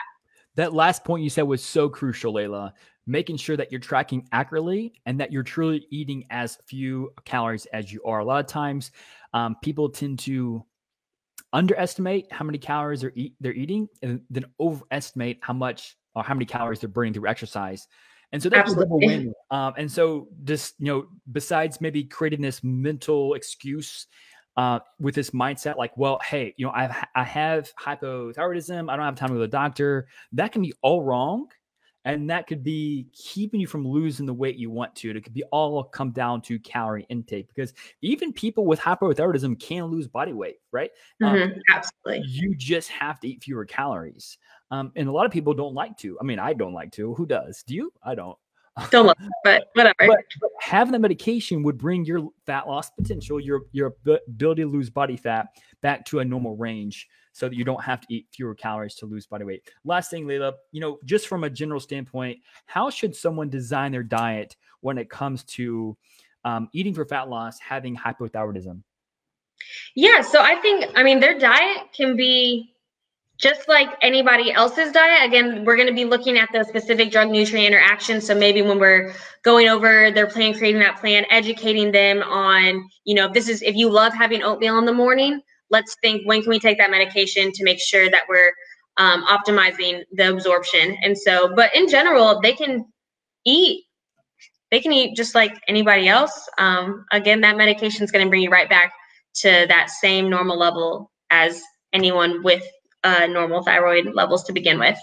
That 0.56 0.74
last 0.74 1.04
point 1.04 1.24
you 1.24 1.30
said 1.30 1.44
was 1.44 1.64
so 1.64 1.90
crucial, 1.90 2.34
Layla. 2.34 2.74
Making 3.06 3.36
sure 3.36 3.58
that 3.58 3.70
you're 3.70 3.82
tracking 3.82 4.26
accurately 4.32 4.94
and 5.06 5.20
that 5.20 5.32
you're 5.32 5.44
truly 5.44 5.86
eating 5.92 6.24
as 6.30 6.58
few 6.68 7.12
calories 7.26 7.66
as 7.74 7.92
you 7.92 8.02
are. 8.06 8.20
A 8.20 8.26
lot 8.26 8.40
of 8.40 8.48
times, 8.48 8.92
um, 9.34 9.58
people 9.62 9.90
tend 9.90 10.20
to 10.20 10.64
underestimate 11.54 12.32
how 12.32 12.44
many 12.44 12.58
calories 12.58 13.02
they're, 13.02 13.14
eat, 13.16 13.36
they're 13.40 13.54
eating 13.54 13.88
and 14.02 14.22
then 14.30 14.46
overestimate 14.60 15.40
how 15.42 15.54
much 15.54 15.96
or 16.16 16.24
how 16.24 16.34
many 16.34 16.46
calories 16.46 16.80
they're 16.80 16.90
burning 16.90 17.14
through 17.14 17.28
exercise. 17.28 17.88
And 18.32 18.42
so 18.42 18.50
that's 18.50 18.72
Absolutely. 18.72 18.84
a 18.84 19.08
double 19.08 19.24
win. 19.24 19.34
Um, 19.52 19.74
and 19.78 19.92
so 19.92 20.28
just, 20.44 20.74
you 20.80 20.88
know, 20.88 21.06
besides 21.32 21.80
maybe 21.80 22.04
creating 22.04 22.42
this 22.42 22.64
mental 22.64 23.36
excuse 23.36 24.08
uh, 24.58 24.80
with 25.00 25.14
this 25.14 25.30
mindset, 25.30 25.78
like, 25.78 25.96
well, 25.98 26.20
hey, 26.26 26.54
you 26.58 26.66
know, 26.66 26.72
I've, 26.74 26.96
I 27.16 27.24
have 27.24 27.72
hypothyroidism. 27.80 28.92
I 28.92 28.96
don't 28.96 29.06
have 29.06 29.16
time 29.16 29.30
to 29.30 29.36
go 29.36 29.40
to 29.42 29.46
the 29.46 29.48
doctor. 29.48 30.08
That 30.32 30.52
can 30.52 30.64
be 30.64 30.74
all 30.82 31.04
wrong 31.04 31.48
and 32.06 32.30
that 32.30 32.48
could 32.48 32.64
be 32.64 33.08
keeping 33.14 33.60
you 33.60 33.68
from 33.68 33.88
losing 33.88 34.26
the 34.26 34.34
weight 34.34 34.58
you 34.58 34.70
want 34.70 34.96
to. 34.98 35.10
And 35.10 35.18
It 35.18 35.24
could 35.24 35.34
be 35.34 35.44
all 35.52 35.84
come 35.84 36.12
down 36.12 36.42
to 36.44 36.60
calorie 36.60 37.06
intake 37.10 37.48
because 37.48 37.74
even 38.02 38.34
people 38.34 38.66
with 38.66 38.80
hypothyroidism 38.80 39.60
can 39.60 39.86
lose 39.86 40.08
body 40.08 40.34
weight, 40.34 40.58
right? 40.72 40.92
Mm-hmm, 41.22 41.44
um, 41.44 41.54
absolutely. 41.70 42.28
You 42.28 42.56
just 42.56 42.90
have 42.90 43.20
to 43.22 43.28
eat 43.28 43.44
fewer 43.44 43.66
calories. 43.66 44.38
Um, 44.72 44.92
and 44.96 45.08
a 45.08 45.12
lot 45.12 45.26
of 45.26 45.32
people 45.32 45.54
don't 45.54 45.74
like 45.74 45.98
to. 46.00 46.18
I 46.20 46.24
mean, 46.24 46.40
I 46.40 46.54
don't 46.54 46.74
like 46.74 46.92
to. 46.94 47.14
Who 47.14 47.26
does? 47.26 47.64
Do 47.64 47.76
you? 47.76 47.94
I 48.04 48.16
don't. 48.16 48.38
Don't 48.90 49.06
love, 49.06 49.18
but 49.44 49.68
whatever. 49.74 49.94
But, 50.00 50.22
but 50.42 50.50
having 50.60 50.94
the 50.94 50.98
medication 50.98 51.62
would 51.62 51.78
bring 51.78 52.06
your 52.06 52.30
fat 52.48 52.68
loss 52.68 52.90
potential, 52.90 53.40
your 53.40 53.62
your 53.72 53.94
ability 54.08 54.64
to 54.64 54.68
lose 54.68 54.90
body 54.90 55.16
fat 55.16 55.50
back 55.84 56.04
to 56.06 56.22
a 56.22 56.26
normal 56.26 56.58
range 56.58 57.08
so 57.34 57.50
that 57.50 57.56
you 57.56 57.66
don't 57.66 57.84
have 57.84 58.00
to 58.00 58.08
eat 58.14 58.28
fewer 58.32 58.56
calories 58.56 58.96
to 58.96 59.06
lose 59.06 59.26
body 59.26 59.44
weight. 59.44 59.64
Last 59.84 60.10
thing, 60.10 60.26
Layla, 60.26 60.54
you 60.72 60.80
know, 60.80 61.00
just 61.04 61.28
from 61.28 61.44
a 61.44 61.50
general 61.50 61.80
standpoint, 61.80 62.40
how 62.66 62.90
should 62.90 63.16
someone 63.16 63.50
design 63.50 63.92
their 63.92 64.04
diet 64.04 64.56
when 64.82 64.98
it 64.98 65.10
comes 65.10 65.44
to 65.44 65.98
um, 66.46 66.70
eating 66.74 66.94
for 66.94 67.06
fat 67.06 67.30
loss, 67.30 67.60
having 67.60 67.98
hypothyroidism? 67.98 68.82
Yeah, 69.96 70.22
so 70.22 70.42
I 70.42 70.56
think, 70.56 70.86
I 70.96 71.04
mean, 71.04 71.20
their 71.20 71.38
diet 71.38 71.88
can 71.96 72.16
be 72.16 72.70
just 73.38 73.68
like 73.68 73.90
anybody 74.02 74.52
else's 74.52 74.92
diet. 74.92 75.28
Again, 75.28 75.66
we're 75.66 75.76
going 75.76 75.88
to 75.88 75.94
be 75.94 76.06
looking 76.06 76.38
at 76.38 76.50
the 76.54 76.64
specific 76.64 77.12
drug 77.12 77.30
nutrient 77.30 77.66
interaction. 77.66 78.22
So 78.22 78.36
maybe 78.36 78.62
when 78.62 78.78
we're 78.78 79.14
going 79.42 79.70
over 79.70 80.12
their 80.12 80.28
plan, 80.28 80.54
creating 80.54 80.82
that 80.82 81.00
plan, 81.00 81.26
educating 81.32 81.92
them 81.92 82.22
on, 82.22 82.88
you 83.06 83.16
know, 83.16 83.26
if 83.26 83.34
this 83.34 83.50
is, 83.50 83.62
if 83.64 83.76
you 83.76 83.90
love 83.90 84.14
having 84.14 84.44
oatmeal 84.44 84.78
in 84.78 84.86
the 84.86 84.94
morning, 84.94 85.42
let's 85.74 85.98
think 86.02 86.26
when 86.26 86.42
can 86.42 86.50
we 86.50 86.60
take 86.60 86.78
that 86.78 86.92
medication 86.92 87.52
to 87.52 87.64
make 87.66 87.80
sure 87.80 88.10
that 88.10 88.24
we're 88.30 88.54
um, 88.98 89.26
optimizing 89.26 90.04
the 90.12 90.30
absorption. 90.30 90.98
And 91.02 91.18
so, 91.18 91.54
but 91.56 91.76
in 91.76 91.90
general, 91.90 92.40
they 92.42 92.54
can 92.54 92.86
eat. 93.46 93.86
They 94.72 94.80
can 94.80 94.92
eat 94.92 95.16
just 95.16 95.36
like 95.36 95.60
anybody 95.68 96.08
else. 96.08 96.48
Um, 96.58 97.06
again, 97.12 97.42
that 97.42 97.58
medication 97.58 98.04
is 98.04 98.12
going 98.12 98.26
to 98.26 98.30
bring 98.30 98.42
you 98.42 98.50
right 98.50 98.70
back 98.70 98.94
to 99.36 99.66
that 99.68 99.90
same 99.90 100.30
normal 100.30 100.58
level 100.58 101.12
as 101.30 101.62
anyone 101.92 102.44
with 102.44 102.64
uh, 103.04 103.28
normal 103.28 103.64
thyroid 103.64 104.14
levels 104.14 104.44
to 104.46 104.54
begin 104.54 104.80
with. 104.80 104.98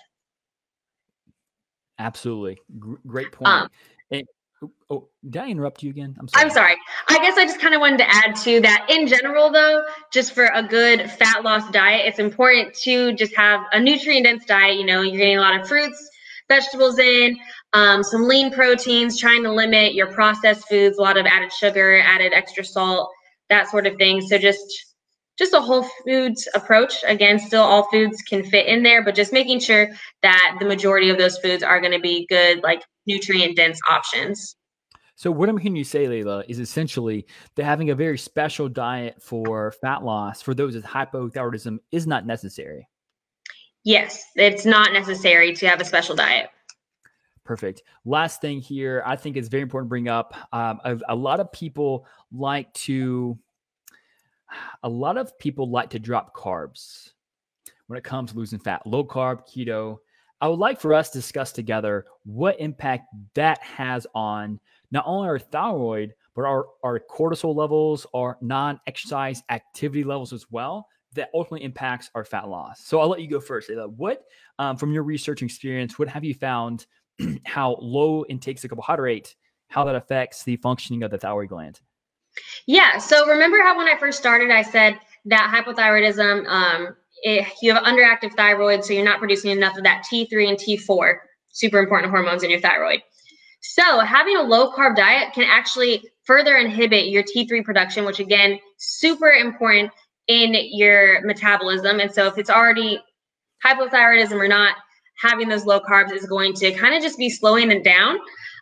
Absolutely. 1.99 2.55
G- 2.55 2.97
great 3.07 3.31
point. 3.31 3.49
Um, 3.49 3.69
oh, 4.91 5.09
did 5.29 5.41
I 5.41 5.49
interrupt 5.49 5.83
you 5.83 5.91
again? 5.91 6.17
I'm 6.19 6.29
sorry. 6.29 6.45
I'm 6.45 6.51
sorry. 6.51 6.77
I 7.09 7.19
guess 7.19 7.39
I 7.39 7.45
just 7.45 7.61
kind 7.61 7.75
of 7.75 7.81
wanted 7.81 7.99
to 7.99 8.11
add 8.11 8.35
to 8.45 8.61
that. 8.61 8.87
In 8.91 9.07
general, 9.07 9.51
though, 9.51 9.83
just 10.13 10.33
for 10.33 10.51
a 10.55 10.63
good 10.63 11.11
fat 11.11 11.45
loss 11.45 11.71
diet, 11.71 12.07
it's 12.07 12.19
important 12.19 12.75
to 12.83 13.13
just 13.15 13.35
have 13.37 13.61
a 13.73 13.81
nutrient 13.81 14.27
dense 14.27 14.45
diet. 14.45 14.77
You 14.77 14.85
know, 14.85 15.03
you're 15.03 15.19
getting 15.19 15.39
a 15.39 15.41
lot 15.41 15.59
of 15.59 15.67
fruits, 15.69 16.11
vegetables 16.49 16.99
in, 16.99 17.39
um, 17.73 18.03
some 18.03 18.27
lean 18.27 18.53
proteins, 18.53 19.19
trying 19.19 19.43
to 19.45 19.53
limit 19.53 19.95
your 19.95 20.09
processed 20.09 20.69
foods, 20.69 20.99
a 20.99 21.03
lot 21.03 21.17
of 21.17 21.27
added 21.27 21.53
sugar, 21.53 22.01
added 22.01 22.33
extra 22.35 22.65
salt, 22.65 23.11
that 23.49 23.71
sort 23.71 23.87
of 23.87 23.97
thing. 23.97 24.21
So 24.21 24.39
just 24.39 24.87
just 25.39 25.55
a 25.55 25.61
whole 25.61 25.87
foods 26.05 26.47
approach. 26.55 27.03
Again, 27.07 27.39
still 27.39 27.63
all 27.63 27.89
foods 27.91 28.21
can 28.29 28.45
fit 28.45 28.67
in 28.67 28.83
there, 28.83 29.03
but 29.03 29.15
just 29.15 29.33
making 29.33 29.61
sure 29.61 29.89
that 30.23 30.57
the 30.61 30.67
majority 30.67 31.09
of 31.09 31.17
those 31.17 31.39
foods 31.39 31.63
are 31.63 31.81
going 31.81 31.93
to 31.93 31.99
be 31.99 32.27
good, 32.29 32.63
like 32.63 32.83
nutrient 33.07 33.57
dense 33.57 33.81
options. 33.89 34.57
So 35.21 35.31
what 35.31 35.51
I'm 35.51 35.59
hearing 35.59 35.77
you 35.77 35.85
say, 35.85 36.07
Layla, 36.07 36.45
is 36.49 36.61
essentially 36.61 37.27
that 37.55 37.65
having 37.65 37.91
a 37.91 37.95
very 37.95 38.17
special 38.17 38.71
diet 38.71 39.23
for 39.23 39.71
fat 39.71 40.03
loss 40.03 40.41
for 40.41 40.55
those 40.55 40.75
with 40.75 40.83
hypothyroidism 40.83 41.77
is 41.93 42.07
not 42.07 42.25
necessary. 42.25 42.89
Yes, 43.85 44.25
it's 44.35 44.65
not 44.65 44.95
necessary 44.95 45.55
to 45.57 45.69
have 45.69 45.79
a 45.79 45.85
special 45.85 46.17
diet. 46.17 46.49
Perfect. 47.45 47.83
Last 48.07 48.41
thing 48.41 48.63
here, 48.63 49.03
I 49.05 49.15
think 49.15 49.37
it's 49.37 49.49
very 49.49 49.63
important 49.63 49.89
to 49.89 49.91
bring 49.91 50.09
up. 50.09 50.35
Um, 50.55 50.81
a, 50.85 50.99
a 51.11 51.15
lot 51.15 51.39
of 51.39 51.53
people 51.53 52.07
like 52.33 52.73
to 52.73 53.39
a 54.83 54.89
lot 54.89 55.19
of 55.19 55.39
people 55.39 55.71
like 55.71 55.91
to 55.91 55.99
drop 55.99 56.35
carbs 56.35 57.11
when 57.89 57.99
it 57.99 58.05
comes 58.05 58.33
to 58.33 58.39
losing 58.39 58.59
fat, 58.59 58.87
low 58.87 59.05
carb, 59.05 59.47
keto. 59.47 59.99
I 60.41 60.49
would 60.49 60.59
like 60.59 60.81
for 60.81 60.95
us 60.95 61.11
to 61.11 61.19
discuss 61.19 61.53
together 61.53 62.07
what 62.25 62.59
impact 62.59 63.15
that 63.35 63.61
has 63.61 64.07
on 64.15 64.59
not 64.91 65.05
only 65.07 65.29
our 65.29 65.39
thyroid, 65.39 66.15
but 66.35 66.45
our, 66.45 66.67
our 66.83 67.01
cortisol 67.01 67.55
levels, 67.55 68.07
our 68.15 68.37
non 68.41 68.81
exercise 68.87 69.43
activity 69.51 70.05
levels 70.05 70.33
as 70.33 70.47
well, 70.51 70.87
that 71.15 71.31
ultimately 71.35 71.65
impacts 71.65 72.11
our 72.15 72.25
fat 72.25 72.49
loss. 72.49 72.81
So 72.85 73.01
I'll 73.01 73.09
let 73.09 73.21
you 73.21 73.29
go 73.29 73.41
first. 73.41 73.71
What, 73.97 74.23
um, 74.59 74.77
from 74.77 74.93
your 74.93 75.03
research 75.03 75.43
experience, 75.43 75.99
what 75.99 76.09
have 76.09 76.25
you 76.25 76.35
found 76.35 76.87
how 77.45 77.77
low 77.81 78.25
intakes 78.29 78.65
of 78.65 78.71
carbohydrate, 78.71 79.35
how 79.69 79.85
that 79.85 79.95
affects 79.95 80.45
the 80.45 80.57
functioning 80.57 81.03
of 81.03 81.11
the 81.11 81.19
thyroid 81.19 81.49
gland? 81.49 81.81
Yeah. 82.67 82.99
So 82.99 83.27
remember 83.27 83.61
how 83.61 83.77
when 83.77 83.89
I 83.89 83.97
first 83.99 84.19
started, 84.19 84.51
I 84.51 84.63
said 84.63 84.99
that 85.27 85.53
hypothyroidism, 85.53 86.47
um, 86.47 86.97
it, 87.23 87.47
you 87.61 87.75
have 87.75 87.83
underactive 87.83 88.35
thyroid, 88.35 88.85
so 88.85 88.93
you're 88.93 89.05
not 89.05 89.19
producing 89.19 89.51
enough 89.51 89.77
of 89.77 89.83
that 89.83 90.05
T3 90.11 90.49
and 90.49 90.59
T4, 90.59 91.15
super 91.49 91.79
important 91.79 92.11
hormones 92.11 92.43
in 92.43 92.51
your 92.51 92.61
thyroid. 92.61 93.03
So 93.61 94.01
having 94.01 94.37
a 94.37 94.43
low 94.43 94.73
carb 94.73 94.97
diet 94.97 95.33
can 95.35 95.45
actually 95.45 96.03
further 96.25 96.57
inhibit 96.57 97.09
your 97.09 97.23
T3 97.23 97.65
production, 97.65 98.05
which 98.05 98.19
again, 98.19 98.59
super 98.79 99.31
important 99.31 99.91
in 100.29 100.55
your 100.73 101.21
metabolism. 101.23 102.01
And 102.01 102.13
so 102.13 102.27
if 102.27 102.39
it's 102.39 102.51
already 102.51 103.01
hypothyroidism 103.65 104.33
or 104.33 104.49
not, 104.49 104.77
having 105.19 105.49
those 105.49 105.67
low 105.67 105.81
carbs 105.81 106.13
is 106.13 106.27
going 106.27 106.55
to 106.55 106.73
kind 106.73 106.95
of 106.95 107.03
just 107.03 107.19
be 107.19 107.29
slowing 107.29 107.71
it 107.71 107.85
down. 107.85 108.19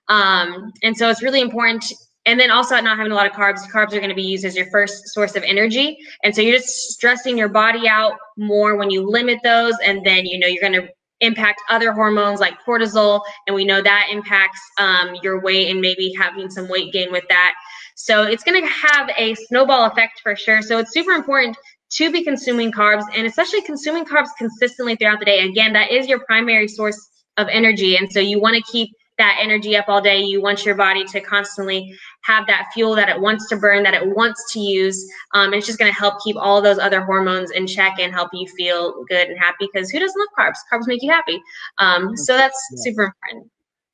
Um, 0.08 0.72
and 0.82 0.96
so 0.96 1.08
it's 1.08 1.22
really 1.22 1.40
important 1.40 1.92
and 2.26 2.38
then 2.38 2.50
also 2.50 2.78
not 2.80 2.98
having 2.98 3.12
a 3.12 3.14
lot 3.14 3.26
of 3.26 3.32
carbs 3.32 3.61
carbs 3.72 3.92
are 3.92 4.00
going 4.00 4.08
to 4.11 4.14
be 4.14 4.22
used 4.22 4.44
as 4.44 4.54
your 4.54 4.70
first 4.70 5.08
source 5.08 5.34
of 5.34 5.42
energy 5.44 5.96
and 6.24 6.34
so 6.34 6.42
you're 6.42 6.58
just 6.58 6.90
stressing 6.92 7.38
your 7.38 7.48
body 7.48 7.88
out 7.88 8.12
more 8.37 8.76
when 8.76 8.90
you 8.90 9.08
limit 9.08 9.38
those 9.42 9.74
and 9.84 10.04
then 10.04 10.26
you 10.26 10.38
know 10.38 10.46
you're 10.46 10.61
going 10.61 10.72
to 10.72 10.88
impact 11.20 11.61
other 11.68 11.92
hormones 11.92 12.40
like 12.40 12.54
cortisol 12.66 13.22
and 13.46 13.54
we 13.54 13.64
know 13.64 13.83
that 13.83 14.09
impacts 14.11 14.61
um, 14.78 15.16
your 15.22 15.40
weight 15.40 15.70
and 15.70 15.81
maybe 15.81 16.12
having 16.18 16.50
some 16.50 16.68
weight 16.68 16.92
gain 16.92 17.11
with 17.11 17.24
that. 17.28 17.54
So 17.96 18.22
it's 18.22 18.44
going 18.44 18.61
to 18.62 18.68
have 18.68 19.11
a 19.16 19.35
snowball 19.35 19.87
effect 19.87 20.20
for 20.22 20.37
sure. 20.37 20.62
So 20.62 20.78
it's 20.78 20.92
super 20.92 21.12
important 21.12 21.57
to 21.90 22.12
be 22.12 22.22
consuming 22.22 22.70
carbs 22.70 23.04
and 23.16 23.26
especially 23.26 23.62
consuming 23.62 24.04
carbs 24.04 24.28
consistently 24.37 24.94
throughout 24.96 25.18
the 25.18 25.24
day. 25.24 25.40
Again 25.40 25.72
that 25.72 25.90
is 25.90 26.07
your 26.07 26.20
primary 26.20 26.68
source 26.68 27.09
of 27.37 27.48
energy 27.50 27.96
and 27.96 28.11
so 28.11 28.20
you 28.20 28.40
want 28.40 28.57
to 28.57 28.62
keep 28.70 28.90
that 29.18 29.38
energy 29.40 29.76
up 29.76 29.87
all 29.88 30.00
day. 30.00 30.20
You 30.20 30.40
want 30.40 30.64
your 30.64 30.74
body 30.74 31.04
to 31.04 31.20
constantly 31.20 31.94
have 32.22 32.46
that 32.46 32.68
fuel 32.72 32.94
that 32.94 33.09
it 33.09 33.20
wants 33.20 33.48
to 33.48 33.57
burn, 33.57 33.83
that 33.83 33.94
it 33.94 34.16
wants 34.16 34.52
to 34.52 34.61
use. 34.61 35.04
Um, 35.35 35.46
and 35.46 35.57
it's 35.57 35.66
just 35.66 35.78
going 35.78 35.92
to 35.92 35.98
help 35.98 36.22
keep 36.22 36.37
all 36.37 36.62
those 36.62 36.78
other 36.78 37.02
hormones 37.02 37.50
in 37.50 37.66
check 37.66 37.96
and 37.98 38.12
help 38.12 38.31
you 38.33 38.46
feel 38.57 39.04
good 39.09 39.28
and 39.28 39.38
happy 39.38 39.68
because 39.72 39.90
who 39.90 39.98
doesn't 39.98 40.18
love 40.18 40.28
carbs? 40.46 40.59
Carbs 40.72 40.87
make 40.87 41.02
you 41.02 41.11
happy. 41.11 41.40
Um, 41.78 42.16
so 42.16 42.37
that's 42.37 42.61
yeah. 42.72 42.83
super 42.83 43.04
important. 43.04 43.50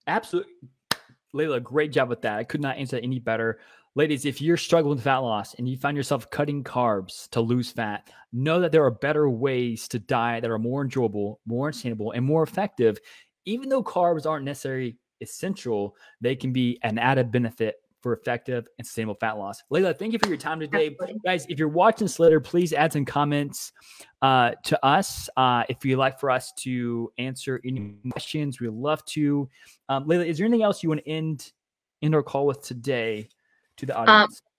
Absolutely. 0.07 0.53
Layla, 1.35 1.63
great 1.63 1.91
job 1.91 2.09
with 2.09 2.23
that. 2.23 2.39
I 2.39 2.45
could 2.45 2.61
not 2.61 2.77
answer 2.77 2.97
any 2.97 3.19
better. 3.19 3.59
Ladies, 3.97 4.25
if 4.25 4.43
you're 4.43 4.57
struggling 4.57 4.97
with 4.97 5.05
fat 5.05 5.19
loss 5.19 5.55
and 5.55 5.69
you 5.69 5.77
find 5.77 5.97
yourself 5.97 6.29
cutting 6.31 6.65
carbs 6.65 7.29
to 7.31 7.41
lose 7.41 7.71
fat, 7.71 8.09
know 8.33 8.61
that 8.61 8.73
there 8.73 8.85
are 8.85 8.91
better 8.91 9.29
ways 9.31 9.87
to 9.89 9.99
diet 9.99 10.43
that 10.43 10.51
are 10.51 10.59
more 10.59 10.83
enjoyable, 10.83 11.41
more 11.47 11.73
sustainable, 11.73 12.11
and 12.11 12.25
more 12.25 12.43
effective. 12.43 12.99
Even 13.45 13.69
though 13.69 13.85
carbs 13.85 14.27
aren't 14.27 14.45
necessarily 14.45 14.97
essential, 15.21 15.97
they 16.21 16.37
can 16.37 16.53
be 16.53 16.79
an 16.83 16.99
added 16.99 17.31
benefit 17.31 17.77
for 18.05 18.13
effective 18.13 18.69
and 18.77 18.87
sustainable 18.87 19.15
fat 19.15 19.39
loss. 19.39 19.63
Layla, 19.73 19.99
thank 19.99 20.13
you 20.13 20.19
for 20.19 20.29
your 20.29 20.37
time 20.37 20.61
today. 20.61 20.89
Absolutely. 20.89 21.21
Guys, 21.25 21.47
if 21.49 21.59
you're 21.59 21.69
watching 21.69 22.05
this 22.05 22.19
later, 22.19 22.39
please 22.39 22.75
add 22.75 22.93
some 22.93 23.07
comments 23.07 23.73
uh, 24.21 24.51
to 24.65 24.85
us. 24.85 25.31
Uh, 25.39 25.65
if 25.71 25.87
you'd 25.87 25.97
like 25.97 26.21
for 26.21 26.31
us 26.31 26.53
to 26.59 27.11
answer 27.17 27.63
any 27.65 27.95
questions, 28.11 28.61
we'd 28.61 28.69
love 28.69 29.03
to. 29.07 29.49
Um, 29.89 30.05
Layla, 30.05 30.27
is 30.27 30.37
there 30.37 30.47
anything 30.47 30.63
else 30.63 30.83
you 30.83 30.91
want 30.91 31.03
to 31.03 31.11
end, 31.11 31.51
end 32.03 32.15
our 32.15 32.23
call 32.23 32.47
with 32.47 32.63
today 32.63 33.27
to 33.79 33.87
the 33.87 33.99
um, 33.99 34.07
audience? 34.07 34.43
Um, 34.45 34.51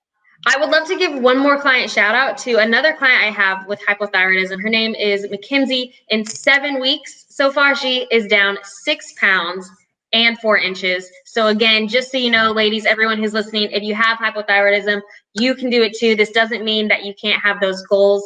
I 0.48 0.60
would 0.60 0.72
love 0.72 0.88
to 0.88 0.98
give 0.98 1.22
one 1.22 1.38
more 1.38 1.62
client 1.62 1.92
shout 1.92 2.16
out 2.16 2.40
to 2.40 2.56
another 2.56 2.94
client 2.94 3.24
I 3.24 3.30
have 3.30 3.68
with 3.68 3.80
hypothyroidism. 3.88 4.60
Her 4.60 4.70
name 4.70 4.96
is 4.96 5.30
Mackenzie. 5.30 5.94
In 6.10 6.26
seven 6.26 6.82
weeks 6.82 7.26
so 7.30 7.52
far, 7.52 7.76
she 7.76 8.08
is 8.12 8.26
down 8.26 8.58
six 8.64 9.14
pounds 9.20 9.70
and 10.16 10.40
four 10.40 10.58
inches. 10.58 11.12
So 11.26 11.48
again, 11.48 11.90
just 11.90 12.10
so 12.10 12.18
you 12.18 12.32
know, 12.32 12.54
ladies, 12.54 12.86
everyone 12.86 13.18
who's 13.18 13.34
listening, 13.34 13.70
if 13.72 13.84
you 13.84 13.94
have 13.94 14.18
hypothyroidism, 14.18 15.02
you 15.34 15.54
can 15.54 15.70
do 15.70 15.84
it 15.84 15.94
too. 15.98 16.16
This 16.16 16.32
doesn't 16.32 16.64
mean 16.64 16.88
that 16.88 17.04
you 17.04 17.14
can't 17.22 17.42
have 17.42 17.60
those 17.60 17.86
goals. 17.88 18.24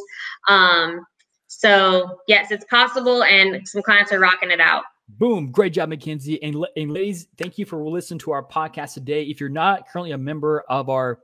Um, 0.47 1.03
so 1.47 2.19
yes, 2.27 2.51
it's 2.51 2.65
possible, 2.65 3.23
and 3.23 3.67
some 3.67 3.81
clients 3.81 4.11
are 4.11 4.19
rocking 4.19 4.51
it 4.51 4.59
out. 4.59 4.83
Boom. 5.09 5.51
Great 5.51 5.73
job, 5.73 5.89
Mackenzie. 5.89 6.41
And, 6.43 6.63
and 6.77 6.91
ladies, 6.91 7.27
thank 7.39 7.57
you 7.57 7.65
for 7.65 7.83
listening 7.83 8.19
to 8.19 8.31
our 8.31 8.43
podcast 8.43 8.93
today. 8.93 9.23
If 9.23 9.39
you're 9.39 9.49
not 9.49 9.89
currently 9.89 10.11
a 10.11 10.17
member 10.19 10.63
of 10.69 10.89
our 10.89 11.19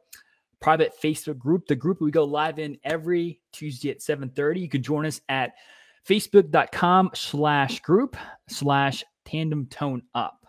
private 0.60 0.93
Facebook 0.99 1.38
group, 1.38 1.67
the 1.67 1.75
group 1.75 2.01
we 2.01 2.10
go 2.10 2.23
live 2.23 2.58
in 2.58 2.80
every 2.84 3.39
Tuesday 3.51 3.91
at 3.91 3.99
7:30, 3.99 4.60
you 4.60 4.69
can 4.69 4.82
join 4.82 5.06
us 5.06 5.21
at 5.30 5.54
facebook.com 6.10 7.12
slash 7.13 7.80
group 7.82 8.17
slash 8.49 9.04
tandem 9.25 9.67
tone 9.67 10.01
up. 10.15 10.44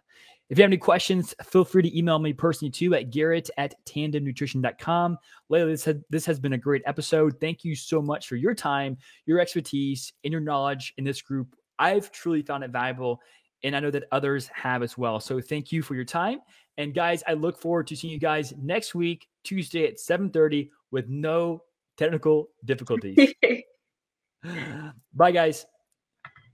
If 0.49 0.59
you 0.59 0.63
have 0.63 0.69
any 0.69 0.77
questions, 0.77 1.35
feel 1.43 1.65
free 1.65 1.83
to 1.83 1.99
email 1.99 2.19
me 2.21 2.33
personally 2.33 2.71
too 2.71 2.95
at 2.95 3.11
garrett 3.11 3.51
at 3.59 3.75
tandemnutrition.com. 3.85 5.19
Layla, 5.51 5.67
this, 5.67 5.85
has, 5.85 5.97
this 6.09 6.27
has 6.27 6.39
been 6.39 6.53
a 6.53 6.59
great 6.59 6.83
episode. 6.87 7.41
Thank 7.41 7.65
you 7.65 7.75
so 7.75 8.01
much 8.01 8.29
for 8.29 8.37
your 8.37 8.55
time, 8.55 8.97
your 9.27 9.41
expertise, 9.41 10.13
and 10.23 10.31
your 10.31 10.41
knowledge 10.41 10.95
in 10.99 11.05
this 11.05 11.21
group. 11.21 11.57
I've 11.79 12.13
truly 12.13 12.43
found 12.43 12.63
it 12.63 12.71
valuable, 12.71 13.21
and 13.65 13.75
I 13.75 13.81
know 13.81 13.91
that 13.91 14.05
others 14.13 14.49
have 14.49 14.83
as 14.83 14.97
well. 14.97 15.19
So 15.19 15.41
thank 15.41 15.73
you 15.73 15.83
for 15.83 15.95
your 15.97 16.05
time. 16.05 16.39
And 16.79 16.95
guys, 16.95 17.25
I 17.27 17.33
look 17.33 17.59
forward 17.59 17.89
to 17.89 17.97
seeing 17.97 18.13
you 18.13 18.21
guys 18.21 18.55
next 18.57 18.95
week, 18.95 19.27
Tuesday 19.43 19.87
at 19.87 19.99
7:30 19.99 20.71
with 20.91 21.09
no 21.09 21.63
technical 21.97 22.51
difficulties. 22.65 23.35
Bye, 25.15 25.33
guys. 25.33 25.67